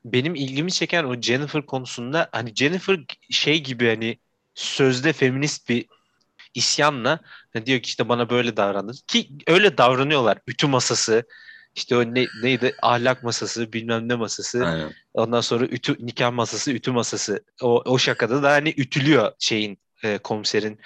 Benim 0.05 0.35
ilgimi 0.35 0.71
çeken 0.71 1.03
o 1.03 1.21
Jennifer 1.21 1.65
konusunda 1.65 2.29
hani 2.31 2.55
Jennifer 2.55 2.99
şey 3.29 3.63
gibi 3.63 3.87
hani 3.87 4.19
sözde 4.55 5.13
feminist 5.13 5.69
bir 5.69 5.85
isyanla 6.53 7.19
hani 7.53 7.65
diyor 7.65 7.79
ki 7.79 7.87
işte 7.87 8.09
bana 8.09 8.29
böyle 8.29 8.57
davrandı 8.57 8.91
ki 9.07 9.29
öyle 9.47 9.77
davranıyorlar. 9.77 10.37
Ütü 10.47 10.67
masası 10.67 11.23
işte 11.75 11.97
o 11.97 12.01
ne, 12.01 12.25
neydi 12.43 12.75
ahlak 12.81 13.23
masası 13.23 13.73
bilmem 13.73 14.09
ne 14.09 14.15
masası 14.15 14.65
Aynen. 14.65 14.93
ondan 15.13 15.41
sonra 15.41 15.65
ütü 15.65 15.95
nikah 15.99 16.31
masası 16.31 16.71
ütü 16.71 16.91
masası 16.91 17.43
o, 17.61 17.81
o 17.85 17.97
şakada 17.97 18.43
da 18.43 18.51
hani 18.51 18.73
ütülüyor 18.77 19.31
şeyin 19.39 19.77
e, 20.05 20.17
komiserin 20.17 20.79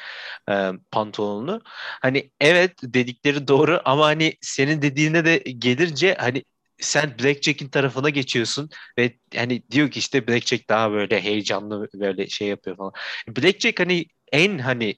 e, 0.49 0.71
pantolonunu. 0.91 1.61
Hani 2.01 2.31
evet 2.41 2.73
dedikleri 2.83 3.47
doğru 3.47 3.81
ama 3.85 4.05
hani 4.05 4.33
senin 4.41 4.81
dediğine 4.81 5.25
de 5.25 5.37
gelince 5.37 6.15
hani 6.19 6.43
sen 6.81 7.15
Blackjack'in 7.19 7.69
tarafına 7.69 8.09
geçiyorsun 8.09 8.69
ve 8.97 9.17
hani 9.35 9.63
diyor 9.71 9.91
ki 9.91 9.99
işte 9.99 10.27
Blackjack 10.27 10.69
daha 10.69 10.91
böyle 10.91 11.21
heyecanlı 11.21 11.89
böyle 11.93 12.27
şey 12.29 12.47
yapıyor 12.47 12.77
falan. 12.77 12.93
Blackjack 13.27 13.79
hani 13.79 14.05
en 14.31 14.59
hani 14.59 14.95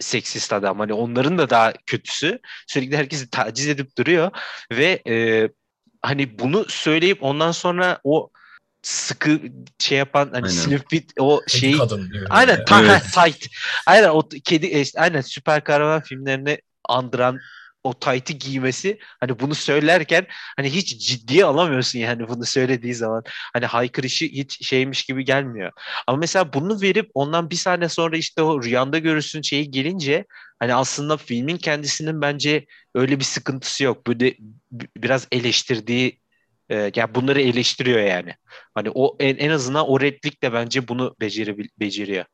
seksist 0.00 0.52
adam 0.52 0.78
hani 0.78 0.92
onların 0.92 1.38
da 1.38 1.50
daha 1.50 1.72
kötüsü 1.86 2.38
sürekli 2.66 2.96
herkesi 2.96 3.30
taciz 3.30 3.68
edip 3.68 3.98
duruyor 3.98 4.30
ve 4.72 5.02
e, 5.08 5.48
hani 6.02 6.38
bunu 6.38 6.64
söyleyip 6.68 7.22
ondan 7.22 7.52
sonra 7.52 8.00
o 8.04 8.30
sıkı 8.82 9.40
şey 9.78 9.98
yapan 9.98 10.30
hani 10.32 10.50
slim 10.50 10.82
fit 10.90 11.12
o 11.18 11.40
şey 11.48 11.76
aynen 12.30 12.64
ta, 12.64 12.84
evet. 12.84 13.02
tight 13.14 13.46
aynen 13.86 14.08
o 14.08 14.28
kedi 14.44 14.66
işte, 14.66 15.00
aynen 15.00 15.20
süper 15.20 15.64
kahraman 15.64 16.00
filmlerini 16.00 16.58
andıran 16.84 17.40
o 17.84 17.94
tight'i 17.94 18.38
giymesi 18.38 18.98
hani 19.20 19.40
bunu 19.40 19.54
söylerken 19.54 20.26
hani 20.56 20.70
hiç 20.70 21.08
ciddiye 21.08 21.44
alamıyorsun 21.44 21.98
yani 21.98 22.28
bunu 22.28 22.44
söylediği 22.44 22.94
zaman. 22.94 23.22
Hani 23.52 23.66
haykırışı 23.66 24.24
hiç 24.24 24.66
şeymiş 24.66 25.04
gibi 25.04 25.24
gelmiyor. 25.24 25.72
Ama 26.06 26.18
mesela 26.18 26.52
bunu 26.52 26.80
verip 26.80 27.10
ondan 27.14 27.50
bir 27.50 27.56
saniye 27.56 27.88
sonra 27.88 28.16
işte 28.16 28.42
o 28.42 28.62
rüyanda 28.62 28.98
görürsün 28.98 29.42
şeyi 29.42 29.70
gelince 29.70 30.24
hani 30.58 30.74
aslında 30.74 31.16
filmin 31.16 31.56
kendisinin 31.56 32.20
bence 32.20 32.66
öyle 32.94 33.18
bir 33.18 33.24
sıkıntısı 33.24 33.84
yok. 33.84 34.06
Böyle 34.06 34.36
biraz 34.96 35.28
eleştirdiği 35.32 36.20
e, 36.70 36.92
yani 36.96 37.14
bunları 37.14 37.40
eleştiriyor 37.40 38.00
yani. 38.00 38.34
Hani 38.74 38.90
o 38.94 39.16
en, 39.20 39.36
en 39.36 39.50
azından 39.50 39.88
o 39.88 40.00
replik 40.00 40.42
de 40.42 40.52
bence 40.52 40.88
bunu 40.88 41.16
beceri, 41.20 41.68
beceriyor. 41.80 42.24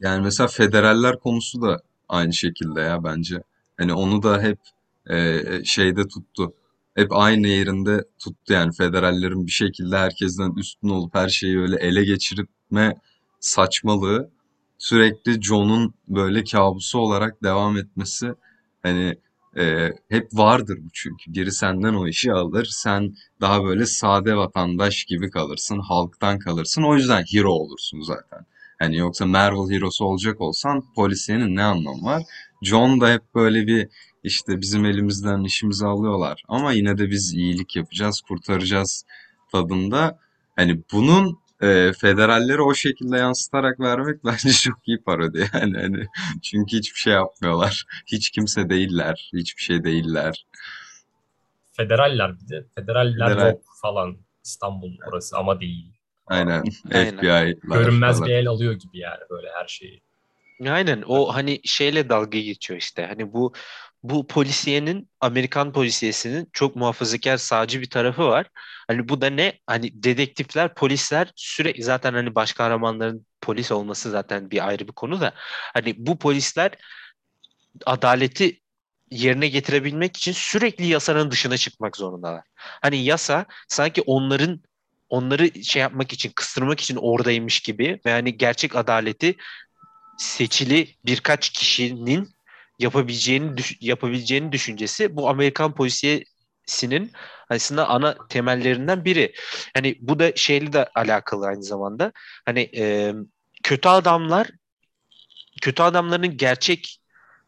Yani 0.00 0.24
mesela 0.24 0.48
federaller 0.48 1.18
konusu 1.18 1.62
da 1.62 1.80
aynı 2.08 2.34
şekilde 2.34 2.80
ya 2.80 3.04
bence. 3.04 3.42
Hani 3.78 3.92
onu 3.92 4.22
da 4.22 4.42
hep 4.42 4.58
e, 5.10 5.40
şeyde 5.64 6.08
tuttu. 6.08 6.54
Hep 6.94 7.12
aynı 7.12 7.48
yerinde 7.48 8.04
tuttu 8.18 8.52
yani 8.52 8.72
federallerin 8.72 9.46
bir 9.46 9.52
şekilde 9.52 9.96
herkesten 9.96 10.52
üstün 10.56 10.88
olup 10.88 11.14
her 11.14 11.28
şeyi 11.28 11.58
öyle 11.58 11.76
ele 11.76 12.04
geçirme 12.04 12.94
saçmalığı 13.40 14.30
sürekli 14.78 15.42
John'un 15.42 15.94
böyle 16.08 16.44
kabusu 16.44 16.98
olarak 16.98 17.42
devam 17.42 17.76
etmesi 17.76 18.34
hani 18.82 19.16
e, 19.58 19.92
hep 20.08 20.28
vardır 20.32 20.78
bu 20.84 20.88
çünkü. 20.92 21.34
Biri 21.34 21.52
senden 21.52 21.94
o 21.94 22.08
işi 22.08 22.32
alır. 22.32 22.68
Sen 22.70 23.14
daha 23.40 23.64
böyle 23.64 23.86
sade 23.86 24.36
vatandaş 24.36 25.04
gibi 25.04 25.30
kalırsın. 25.30 25.78
Halktan 25.78 26.38
kalırsın. 26.38 26.82
O 26.82 26.94
yüzden 26.94 27.24
hero 27.32 27.50
olursun 27.50 28.00
zaten. 28.00 28.46
Hani 28.78 28.96
yoksa 28.96 29.26
Marvel 29.26 29.76
hero'su 29.76 30.04
olacak 30.04 30.40
olsan 30.40 30.84
polisiyenin 30.96 31.56
ne 31.56 31.62
anlamı 31.62 32.02
var? 32.02 32.22
John 32.62 33.00
da 33.00 33.10
hep 33.12 33.34
böyle 33.34 33.66
bir 33.66 33.88
işte 34.22 34.60
bizim 34.60 34.84
elimizden 34.84 35.44
işimizi 35.44 35.86
alıyorlar. 35.86 36.42
Ama 36.48 36.72
yine 36.72 36.98
de 36.98 37.10
biz 37.10 37.34
iyilik 37.34 37.76
yapacağız, 37.76 38.20
kurtaracağız 38.20 39.04
tadında. 39.52 40.18
Hani 40.56 40.82
bunun 40.92 41.38
e, 41.64 41.92
federalleri 41.92 42.62
o 42.62 42.74
şekilde 42.74 43.16
yansıtarak 43.16 43.80
vermek 43.80 44.20
bence 44.24 44.52
çok 44.52 44.88
iyi 44.88 45.02
parodi 45.02 45.38
yani 45.54 45.76
hani 45.76 46.06
çünkü 46.42 46.76
hiçbir 46.76 46.98
şey 46.98 47.12
yapmıyorlar. 47.12 47.84
Hiç 48.06 48.30
kimse 48.30 48.70
değiller, 48.70 49.30
hiçbir 49.32 49.62
şey 49.62 49.84
değiller. 49.84 50.46
Federaller 51.72 52.40
bir 52.40 52.48
de. 52.48 52.64
Federaller 52.74 53.28
Federal. 53.28 53.50
yok 53.50 53.62
falan. 53.82 54.16
İstanbul 54.44 54.92
orası 55.08 55.36
ama 55.36 55.60
değil. 55.60 55.86
Aynen. 56.26 56.64
Aynen. 56.92 57.16
FBI'lar 57.16 57.78
Görünmez 57.78 58.16
falan. 58.16 58.28
bir 58.28 58.34
el 58.34 58.48
alıyor 58.48 58.72
gibi 58.72 58.98
yani 58.98 59.20
böyle 59.30 59.48
her 59.54 59.66
şeyi. 59.66 60.02
Aynen 60.68 61.02
o 61.06 61.34
hani 61.34 61.60
şeyle 61.64 62.08
dalga 62.08 62.38
geçiyor 62.38 62.80
işte. 62.80 63.06
Hani 63.06 63.32
bu 63.32 63.52
bu 64.04 64.26
polisiyenin 64.26 65.08
Amerikan 65.20 65.72
polisiyesinin 65.72 66.48
çok 66.52 66.76
muhafazakar 66.76 67.36
sağcı 67.36 67.80
bir 67.80 67.90
tarafı 67.90 68.24
var. 68.24 68.46
Hani 68.88 69.08
bu 69.08 69.20
da 69.20 69.30
ne? 69.30 69.60
Hani 69.66 70.02
dedektifler, 70.02 70.74
polisler 70.74 71.32
sürekli 71.36 71.82
zaten 71.82 72.14
hani 72.14 72.34
baş 72.34 72.52
kahramanların 72.52 73.26
polis 73.40 73.72
olması 73.72 74.10
zaten 74.10 74.50
bir 74.50 74.68
ayrı 74.68 74.88
bir 74.88 74.92
konu 74.92 75.20
da 75.20 75.32
hani 75.74 75.94
bu 75.98 76.18
polisler 76.18 76.72
adaleti 77.86 78.60
yerine 79.10 79.48
getirebilmek 79.48 80.16
için 80.16 80.32
sürekli 80.32 80.86
yasanın 80.86 81.30
dışına 81.30 81.56
çıkmak 81.56 81.96
zorundalar. 81.96 82.44
Hani 82.56 83.04
yasa 83.04 83.46
sanki 83.68 84.02
onların 84.02 84.60
onları 85.08 85.64
şey 85.64 85.82
yapmak 85.82 86.12
için, 86.12 86.32
kıstırmak 86.36 86.80
için 86.80 86.96
oradaymış 86.96 87.60
gibi 87.60 88.00
ve 88.06 88.10
hani 88.10 88.36
gerçek 88.36 88.76
adaleti 88.76 89.36
seçili 90.18 90.94
birkaç 91.06 91.50
kişinin 91.50 92.33
yapabileceğini 92.78 93.54
yapabileceğini 93.80 94.52
düşüncesi 94.52 95.16
bu 95.16 95.28
Amerikan 95.28 95.74
polisiyesinin 95.74 97.12
aslında 97.50 97.88
ana 97.88 98.28
temellerinden 98.28 99.04
biri. 99.04 99.34
Hani 99.74 99.96
bu 100.00 100.18
da 100.18 100.36
şeyle 100.36 100.72
de 100.72 100.88
alakalı 100.94 101.46
aynı 101.46 101.62
zamanda. 101.62 102.12
Hani 102.46 102.70
e, 102.76 103.14
kötü 103.62 103.88
adamlar 103.88 104.48
kötü 105.62 105.82
adamların 105.82 106.36
gerçek 106.36 106.98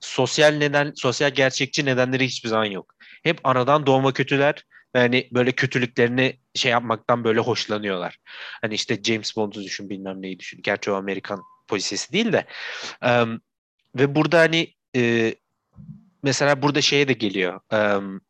sosyal 0.00 0.52
neden 0.52 0.92
sosyal 0.96 1.30
gerçekçi 1.30 1.84
nedenleri 1.84 2.26
hiçbir 2.26 2.48
zaman 2.48 2.64
yok. 2.64 2.94
Hep 3.22 3.46
anadan 3.46 3.86
doğma 3.86 4.12
kötüler 4.12 4.64
ve 4.94 4.98
hani 4.98 5.28
böyle 5.32 5.52
kötülüklerini 5.52 6.40
şey 6.54 6.72
yapmaktan 6.72 7.24
böyle 7.24 7.40
hoşlanıyorlar. 7.40 8.18
Hani 8.62 8.74
işte 8.74 9.02
James 9.02 9.36
Bond'u 9.36 9.62
düşün 9.62 9.90
bilmem 9.90 10.22
neyi 10.22 10.38
düşün. 10.38 10.60
Gerçi 10.62 10.90
o 10.90 10.94
Amerikan 10.94 11.42
polisiyesi 11.68 12.12
değil 12.12 12.32
de. 12.32 12.46
Em, 13.02 13.40
ve 13.96 14.14
burada 14.14 14.38
hani 14.38 14.75
e, 14.96 15.35
mesela 16.22 16.62
burada 16.62 16.80
şeye 16.80 17.09
de 17.09 17.12
geliyor. 17.12 17.61
Em, 17.72 18.20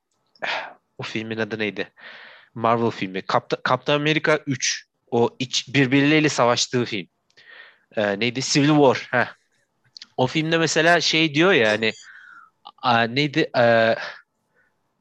o 0.99 1.03
filmin 1.03 1.39
adı 1.39 1.59
neydi? 1.59 1.93
Marvel 2.55 2.91
filmi. 2.91 3.23
Kapta, 3.23 3.57
Kaptan 3.63 3.95
Amerika 3.95 4.41
3. 4.47 4.87
O 5.11 5.37
iç, 5.39 5.75
birbirleriyle 5.75 6.29
savaştığı 6.29 6.85
film. 6.85 7.07
E, 7.97 8.21
neydi? 8.21 8.41
Civil 8.43 8.69
War. 8.69 9.09
Heh. 9.11 9.35
O 10.17 10.27
filmde 10.27 10.59
mesela 10.59 11.01
şey 11.01 11.35
diyor 11.35 11.53
ya 11.53 11.71
hani 11.71 11.93
a, 12.83 13.03
neydi? 13.03 13.51
E, 13.59 13.95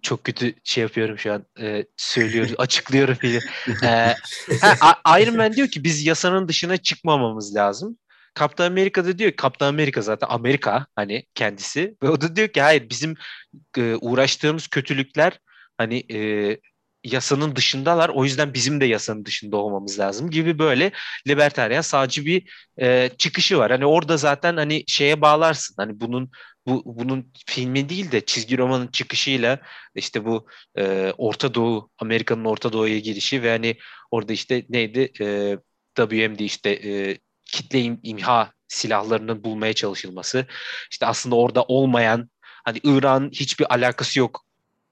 çok 0.01 0.23
kötü 0.23 0.54
şey 0.63 0.82
yapıyorum 0.82 1.19
şu 1.19 1.34
an. 1.34 1.45
E, 1.60 1.86
söylüyorum, 1.97 2.56
açıklıyorum 2.58 3.15
filmi. 3.15 3.39
E, 3.84 4.15
ha, 4.62 5.19
Iron 5.19 5.38
Man 5.38 5.54
diyor 5.54 5.67
ki 5.67 5.84
biz 5.84 6.06
yasanın 6.06 6.47
dışına 6.47 6.78
çıkmamamız 6.78 7.56
lazım. 7.56 7.97
Kaptan 8.36 8.65
Amerika 8.65 9.06
da 9.06 9.17
diyor 9.19 9.32
ki 9.32 9.36
Kaptan 9.36 9.67
Amerika 9.67 10.02
zaten 10.02 10.28
Amerika 10.32 10.88
hani 10.95 11.26
kendisi. 11.36 11.98
Ve 12.04 12.10
o 12.10 12.21
da 12.21 12.36
diyor 12.36 12.48
ki 12.48 12.62
hayır 12.62 12.89
bizim 12.89 13.15
e, 13.78 13.95
uğraştığımız 13.95 14.67
kötülükler 14.67 15.39
hani 15.78 16.04
e, 16.13 16.60
yasanın 17.04 17.56
dışındalar. 17.56 18.10
O 18.10 18.24
yüzden 18.26 18.54
bizim 18.54 18.82
de 18.82 18.86
yasanın 18.86 19.26
dışında 19.26 19.58
olmamız 19.58 20.00
lazım. 20.00 20.30
gibi 20.30 20.60
böyle 20.60 20.91
libertaryen 21.28 21.82
sağcı 21.82 22.26
bir 22.26 22.52
e, 22.82 23.10
çıkışı 23.17 23.58
var. 23.58 23.71
Hani 23.71 23.86
orada 23.86 24.17
zaten 24.17 24.58
hani 24.58 24.84
şeye 24.88 25.21
bağlarsın. 25.21 25.76
Hani 25.78 26.00
bunun 26.00 26.32
bu 26.67 26.84
bunun 26.86 27.32
filmi 27.48 27.89
değil 27.89 28.12
de 28.12 28.26
çizgi 28.26 28.58
romanın 28.58 28.88
çıkışıyla 28.88 29.60
işte 29.95 30.26
bu 30.26 30.48
e, 30.78 31.13
Orta 31.17 31.54
Doğu 31.54 31.89
Amerika'nın 32.00 32.45
Orta 32.45 32.74
Doğu'ya 32.74 33.00
girişi 33.00 33.43
ve 33.43 33.50
hani 33.50 33.78
orada 34.12 34.34
işte 34.34 34.65
neydi 34.69 35.12
e, 35.21 35.58
WMD 35.98 36.39
işte 36.39 36.69
e, 36.69 37.17
kitle 37.56 37.80
im- 37.80 38.00
imha 38.04 38.52
silahlarının 38.68 39.44
bulmaya 39.44 39.74
çalışılması. 39.74 40.46
İşte 40.91 41.06
aslında 41.06 41.36
orada 41.36 41.63
olmayan 41.63 42.30
hani 42.41 42.80
İran 42.84 43.30
hiçbir 43.32 43.74
alakası 43.74 44.20
yok 44.20 44.46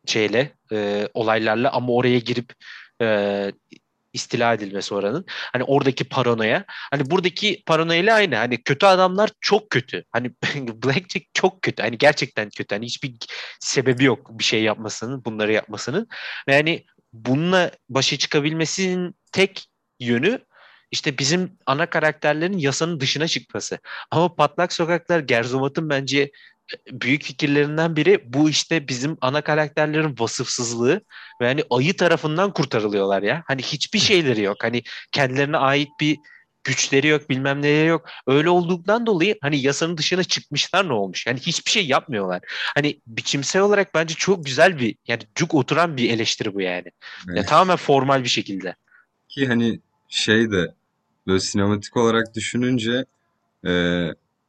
şeyle 0.06 0.54
e, 0.72 1.08
olaylarla 1.14 1.72
ama 1.72 1.94
oraya 1.94 2.20
girip 2.20 2.54
e, 3.02 3.52
istila 4.14 4.54
edilmesi 4.54 4.94
oranın. 4.96 5.26
Hani 5.28 5.64
oradaki 5.64 6.04
paranoya. 6.04 6.66
Hani 6.68 7.12
buradaki 7.12 7.64
paranoyayla 7.66 8.16
aynı. 8.16 8.36
Hani 8.36 8.64
kötü 8.64 8.86
adamlar 8.86 9.30
çok 9.42 9.70
kötü. 9.70 10.04
Hani 10.12 10.32
Blackjack 10.56 11.26
çok 11.34 11.62
kötü. 11.62 11.84
Hani 11.84 11.98
gerçekten 11.98 12.50
kötü. 12.50 12.76
Hani 12.76 12.86
hiçbir 12.86 13.16
sebebi 13.60 14.04
yok 14.04 14.40
bir 14.40 14.44
şey 14.44 14.64
yapmasının, 14.64 15.26
bunları 15.26 15.54
yapmasının. 15.54 16.08
Ve 16.48 16.56
hani 16.56 16.86
bununla 17.14 17.72
başa 17.90 18.18
çıkabilmesinin 18.18 19.16
tek 19.32 19.68
yönü 20.00 20.40
işte 20.94 21.18
bizim 21.18 21.58
ana 21.66 21.86
karakterlerin 21.86 22.58
yasanın 22.58 23.00
dışına 23.00 23.28
çıkması. 23.28 23.80
Ama 24.12 24.36
Patlak 24.36 24.74
Sokaklar 24.74 25.20
Gerzomat'ın 25.20 25.90
bence 25.90 26.32
büyük 26.92 27.24
fikirlerinden 27.24 27.96
biri 27.96 28.22
bu 28.26 28.50
işte 28.50 28.88
bizim 28.88 29.18
ana 29.22 29.42
karakterlerin 29.42 30.16
vasıfsızlığı 30.20 31.02
ve 31.42 31.48
hani 31.48 31.64
ayı 31.70 31.98
tarafından 31.98 32.54
kurtarılıyorlar 32.54 33.24
ya. 33.24 33.44
Hani 33.48 33.62
hiçbir 33.62 34.00
şeyleri 34.00 34.42
yok. 34.42 34.58
Hani 34.64 34.84
kendilerine 35.12 35.58
ait 35.58 35.90
bir 36.00 36.18
güçleri 36.64 37.08
yok 37.08 37.30
bilmem 37.30 37.62
neleri 37.62 37.88
yok. 37.88 38.10
Öyle 38.28 38.50
olduğundan 38.50 39.06
dolayı 39.06 39.38
hani 39.42 39.62
yasanın 39.62 39.98
dışına 39.98 40.24
çıkmışlar 40.24 40.88
ne 40.88 40.94
olmuş? 40.94 41.28
Yani 41.28 41.40
hiçbir 41.40 41.72
şey 41.72 41.88
yapmıyorlar. 41.88 42.42
Hani 42.76 43.00
biçimsel 43.08 43.62
olarak 43.62 43.94
bence 43.96 44.14
çok 44.16 44.46
güzel 44.46 44.80
bir 44.80 44.96
yani 45.08 45.22
cuk 45.36 45.54
oturan 45.54 45.98
bir 45.98 46.10
eleştiri 46.10 46.54
bu 46.54 46.62
yani. 46.62 46.88
Ya 47.28 47.34
Evet. 47.34 47.48
tamamen 47.48 47.76
formal 47.76 48.24
bir 48.24 48.30
şekilde. 48.30 48.76
Ki 49.30 49.48
hani 49.48 49.80
şey 50.10 50.52
de 50.52 50.74
böyle 51.28 51.40
sinematik 51.40 51.98
olarak 51.98 52.36
düşününce 52.36 53.06
e, 53.66 53.72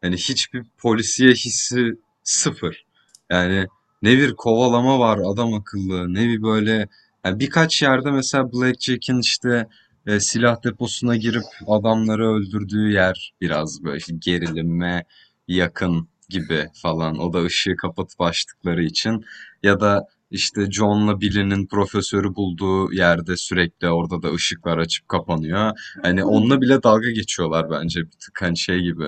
hani 0.02 0.16
hiçbir 0.16 0.64
polisiye 0.78 1.30
hissi 1.30 1.98
sıfır. 2.22 2.84
Yani 3.30 3.66
ne 4.02 4.18
bir 4.18 4.34
kovalama 4.34 4.98
var 4.98 5.18
adam 5.32 5.54
akıllı 5.54 6.14
ne 6.14 6.28
bir 6.28 6.42
böyle 6.42 6.88
yani 7.24 7.40
birkaç 7.40 7.82
yerde 7.82 8.10
mesela 8.10 8.52
Blackjack'in 8.52 9.20
işte 9.20 9.66
e, 10.06 10.20
silah 10.20 10.64
deposuna 10.64 11.16
girip 11.16 11.44
adamları 11.66 12.28
öldürdüğü 12.28 12.92
yer 12.92 13.34
biraz 13.40 13.84
böyle 13.84 13.96
işte 13.96 14.14
gerilime 14.18 15.04
yakın 15.48 16.08
gibi 16.28 16.68
falan. 16.74 17.18
O 17.18 17.32
da 17.32 17.44
ışığı 17.44 17.76
kapatıp 17.76 18.20
açtıkları 18.20 18.84
için 18.84 19.24
ya 19.62 19.80
da 19.80 20.06
işte 20.34 20.70
John'la 20.70 21.20
Billy'nin 21.20 21.66
profesörü 21.66 22.34
bulduğu 22.34 22.92
yerde 22.92 23.36
sürekli 23.36 23.88
orada 23.88 24.22
da 24.22 24.32
ışıklar 24.32 24.78
açıp 24.78 25.08
kapanıyor. 25.08 25.72
Hani 26.02 26.24
onunla 26.24 26.60
bile 26.60 26.82
dalga 26.82 27.10
geçiyorlar 27.10 27.70
bence 27.70 28.00
bir 28.00 28.10
tık 28.10 28.42
hani 28.42 28.58
şey 28.58 28.80
gibi. 28.80 29.04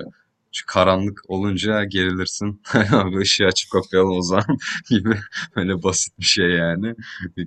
Çünkü 0.51 0.73
karanlık 0.73 1.21
olunca 1.27 1.83
gerilirsin. 1.83 2.61
Abi 2.91 3.17
ışığı 3.17 3.45
açıp 3.45 3.71
kapayalım 3.71 4.17
o 4.17 4.21
zaman 4.21 4.57
gibi. 4.89 5.17
Böyle 5.55 5.83
basit 5.83 6.19
bir 6.19 6.25
şey 6.25 6.49
yani. 6.49 6.95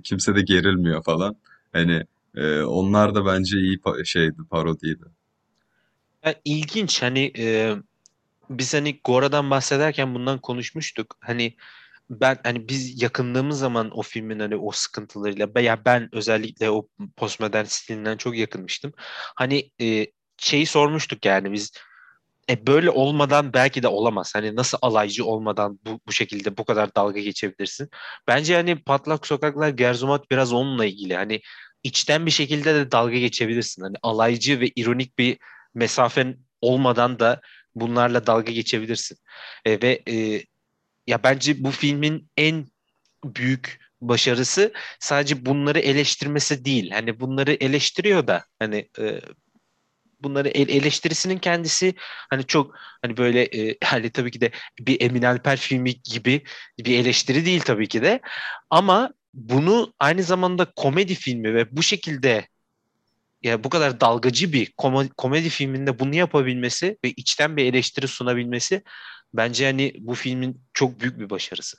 Kimse 0.03 0.35
de 0.35 0.41
gerilmiyor 0.41 1.03
falan. 1.03 1.35
Hani 1.73 2.03
e, 2.35 2.61
onlar 2.61 3.15
da 3.15 3.25
bence 3.25 3.57
iyi 3.57 3.77
pa- 3.77 4.05
şeydi, 4.05 4.37
parodiydi. 4.49 5.05
Ya 6.25 6.35
ilginç 6.45 7.01
hani 7.01 7.31
e, 7.37 7.75
biz 8.49 8.73
hani 8.73 8.99
Gora'dan 9.03 9.49
bahsederken 9.49 10.15
bundan 10.15 10.39
konuşmuştuk. 10.39 11.17
Hani 11.19 11.55
ben 12.09 12.39
hani 12.43 12.69
biz 12.69 13.01
yakınlığımız 13.01 13.59
zaman 13.59 13.91
o 13.97 14.01
filmin 14.01 14.39
hani 14.39 14.55
o 14.55 14.71
sıkıntılarıyla 14.71 15.55
veya 15.55 15.85
ben 15.85 16.09
özellikle 16.11 16.71
o 16.71 16.87
postmodern 17.17 17.65
stilinden 17.65 18.17
çok 18.17 18.37
yakınmıştım. 18.37 18.93
Hani 19.35 19.71
e, 19.81 20.07
şeyi 20.37 20.65
sormuştuk 20.65 21.25
yani 21.25 21.51
biz 21.51 21.71
e, 22.49 22.67
böyle 22.67 22.89
olmadan 22.89 23.53
belki 23.53 23.83
de 23.83 23.87
olamaz. 23.87 24.35
Hani 24.35 24.55
nasıl 24.55 24.77
alaycı 24.81 25.25
olmadan 25.25 25.79
bu, 25.85 25.99
bu 26.07 26.11
şekilde 26.11 26.57
bu 26.57 26.65
kadar 26.65 26.95
dalga 26.95 27.19
geçebilirsin? 27.19 27.89
Bence 28.27 28.55
hani 28.55 28.83
Patlak 28.83 29.27
Sokaklar 29.27 29.69
Gerzumat 29.69 30.31
biraz 30.31 30.53
onunla 30.53 30.85
ilgili. 30.85 31.15
Hani 31.15 31.41
içten 31.83 32.25
bir 32.25 32.31
şekilde 32.31 32.75
de 32.75 32.91
dalga 32.91 33.17
geçebilirsin. 33.17 33.81
Hani 33.81 33.95
alaycı 34.03 34.59
ve 34.59 34.67
ironik 34.75 35.17
bir 35.17 35.37
mesafen 35.73 36.37
olmadan 36.61 37.19
da 37.19 37.41
bunlarla 37.75 38.27
dalga 38.27 38.51
geçebilirsin. 38.51 39.17
E, 39.65 39.81
ve 39.81 40.01
e, 40.09 40.43
ya 41.07 41.23
bence 41.23 41.63
bu 41.63 41.71
filmin 41.71 42.29
en 42.37 42.67
büyük 43.25 43.79
başarısı 44.01 44.73
sadece 44.99 45.45
bunları 45.45 45.79
eleştirmesi 45.79 46.65
değil. 46.65 46.91
Hani 46.91 47.19
bunları 47.19 47.53
eleştiriyor 47.53 48.27
da 48.27 48.45
hani 48.59 48.89
e, 48.99 49.21
bunları 50.21 50.49
el- 50.49 50.69
eleştirisinin 50.69 51.37
kendisi 51.37 51.93
hani 52.29 52.45
çok 52.47 52.75
hani 53.01 53.17
böyle 53.17 53.43
e, 53.43 53.77
hani 53.83 54.09
tabii 54.11 54.31
ki 54.31 54.41
de 54.41 54.51
bir 54.79 55.01
Emin 55.01 55.21
Alper 55.23 55.57
filmi 55.57 56.01
gibi 56.01 56.43
bir 56.79 56.97
eleştiri 56.99 57.45
değil 57.45 57.61
tabii 57.61 57.87
ki 57.87 58.01
de 58.01 58.19
ama 58.69 59.09
bunu 59.33 59.93
aynı 59.99 60.23
zamanda 60.23 60.65
komedi 60.75 61.15
filmi 61.15 61.53
ve 61.55 61.75
bu 61.77 61.83
şekilde 61.83 62.47
ya 63.43 63.63
bu 63.63 63.69
kadar 63.69 64.01
dalgacı 64.01 64.53
bir 64.53 64.73
koma- 64.77 65.09
komedi 65.17 65.49
filminde 65.49 65.99
bunu 65.99 66.15
yapabilmesi 66.15 66.97
ve 67.05 67.09
içten 67.11 67.57
bir 67.57 67.65
eleştiri 67.65 68.07
sunabilmesi 68.07 68.83
bence 69.33 69.65
hani 69.65 69.93
bu 69.99 70.13
filmin 70.15 70.63
çok 70.73 70.99
büyük 70.99 71.19
bir 71.19 71.29
başarısı. 71.29 71.77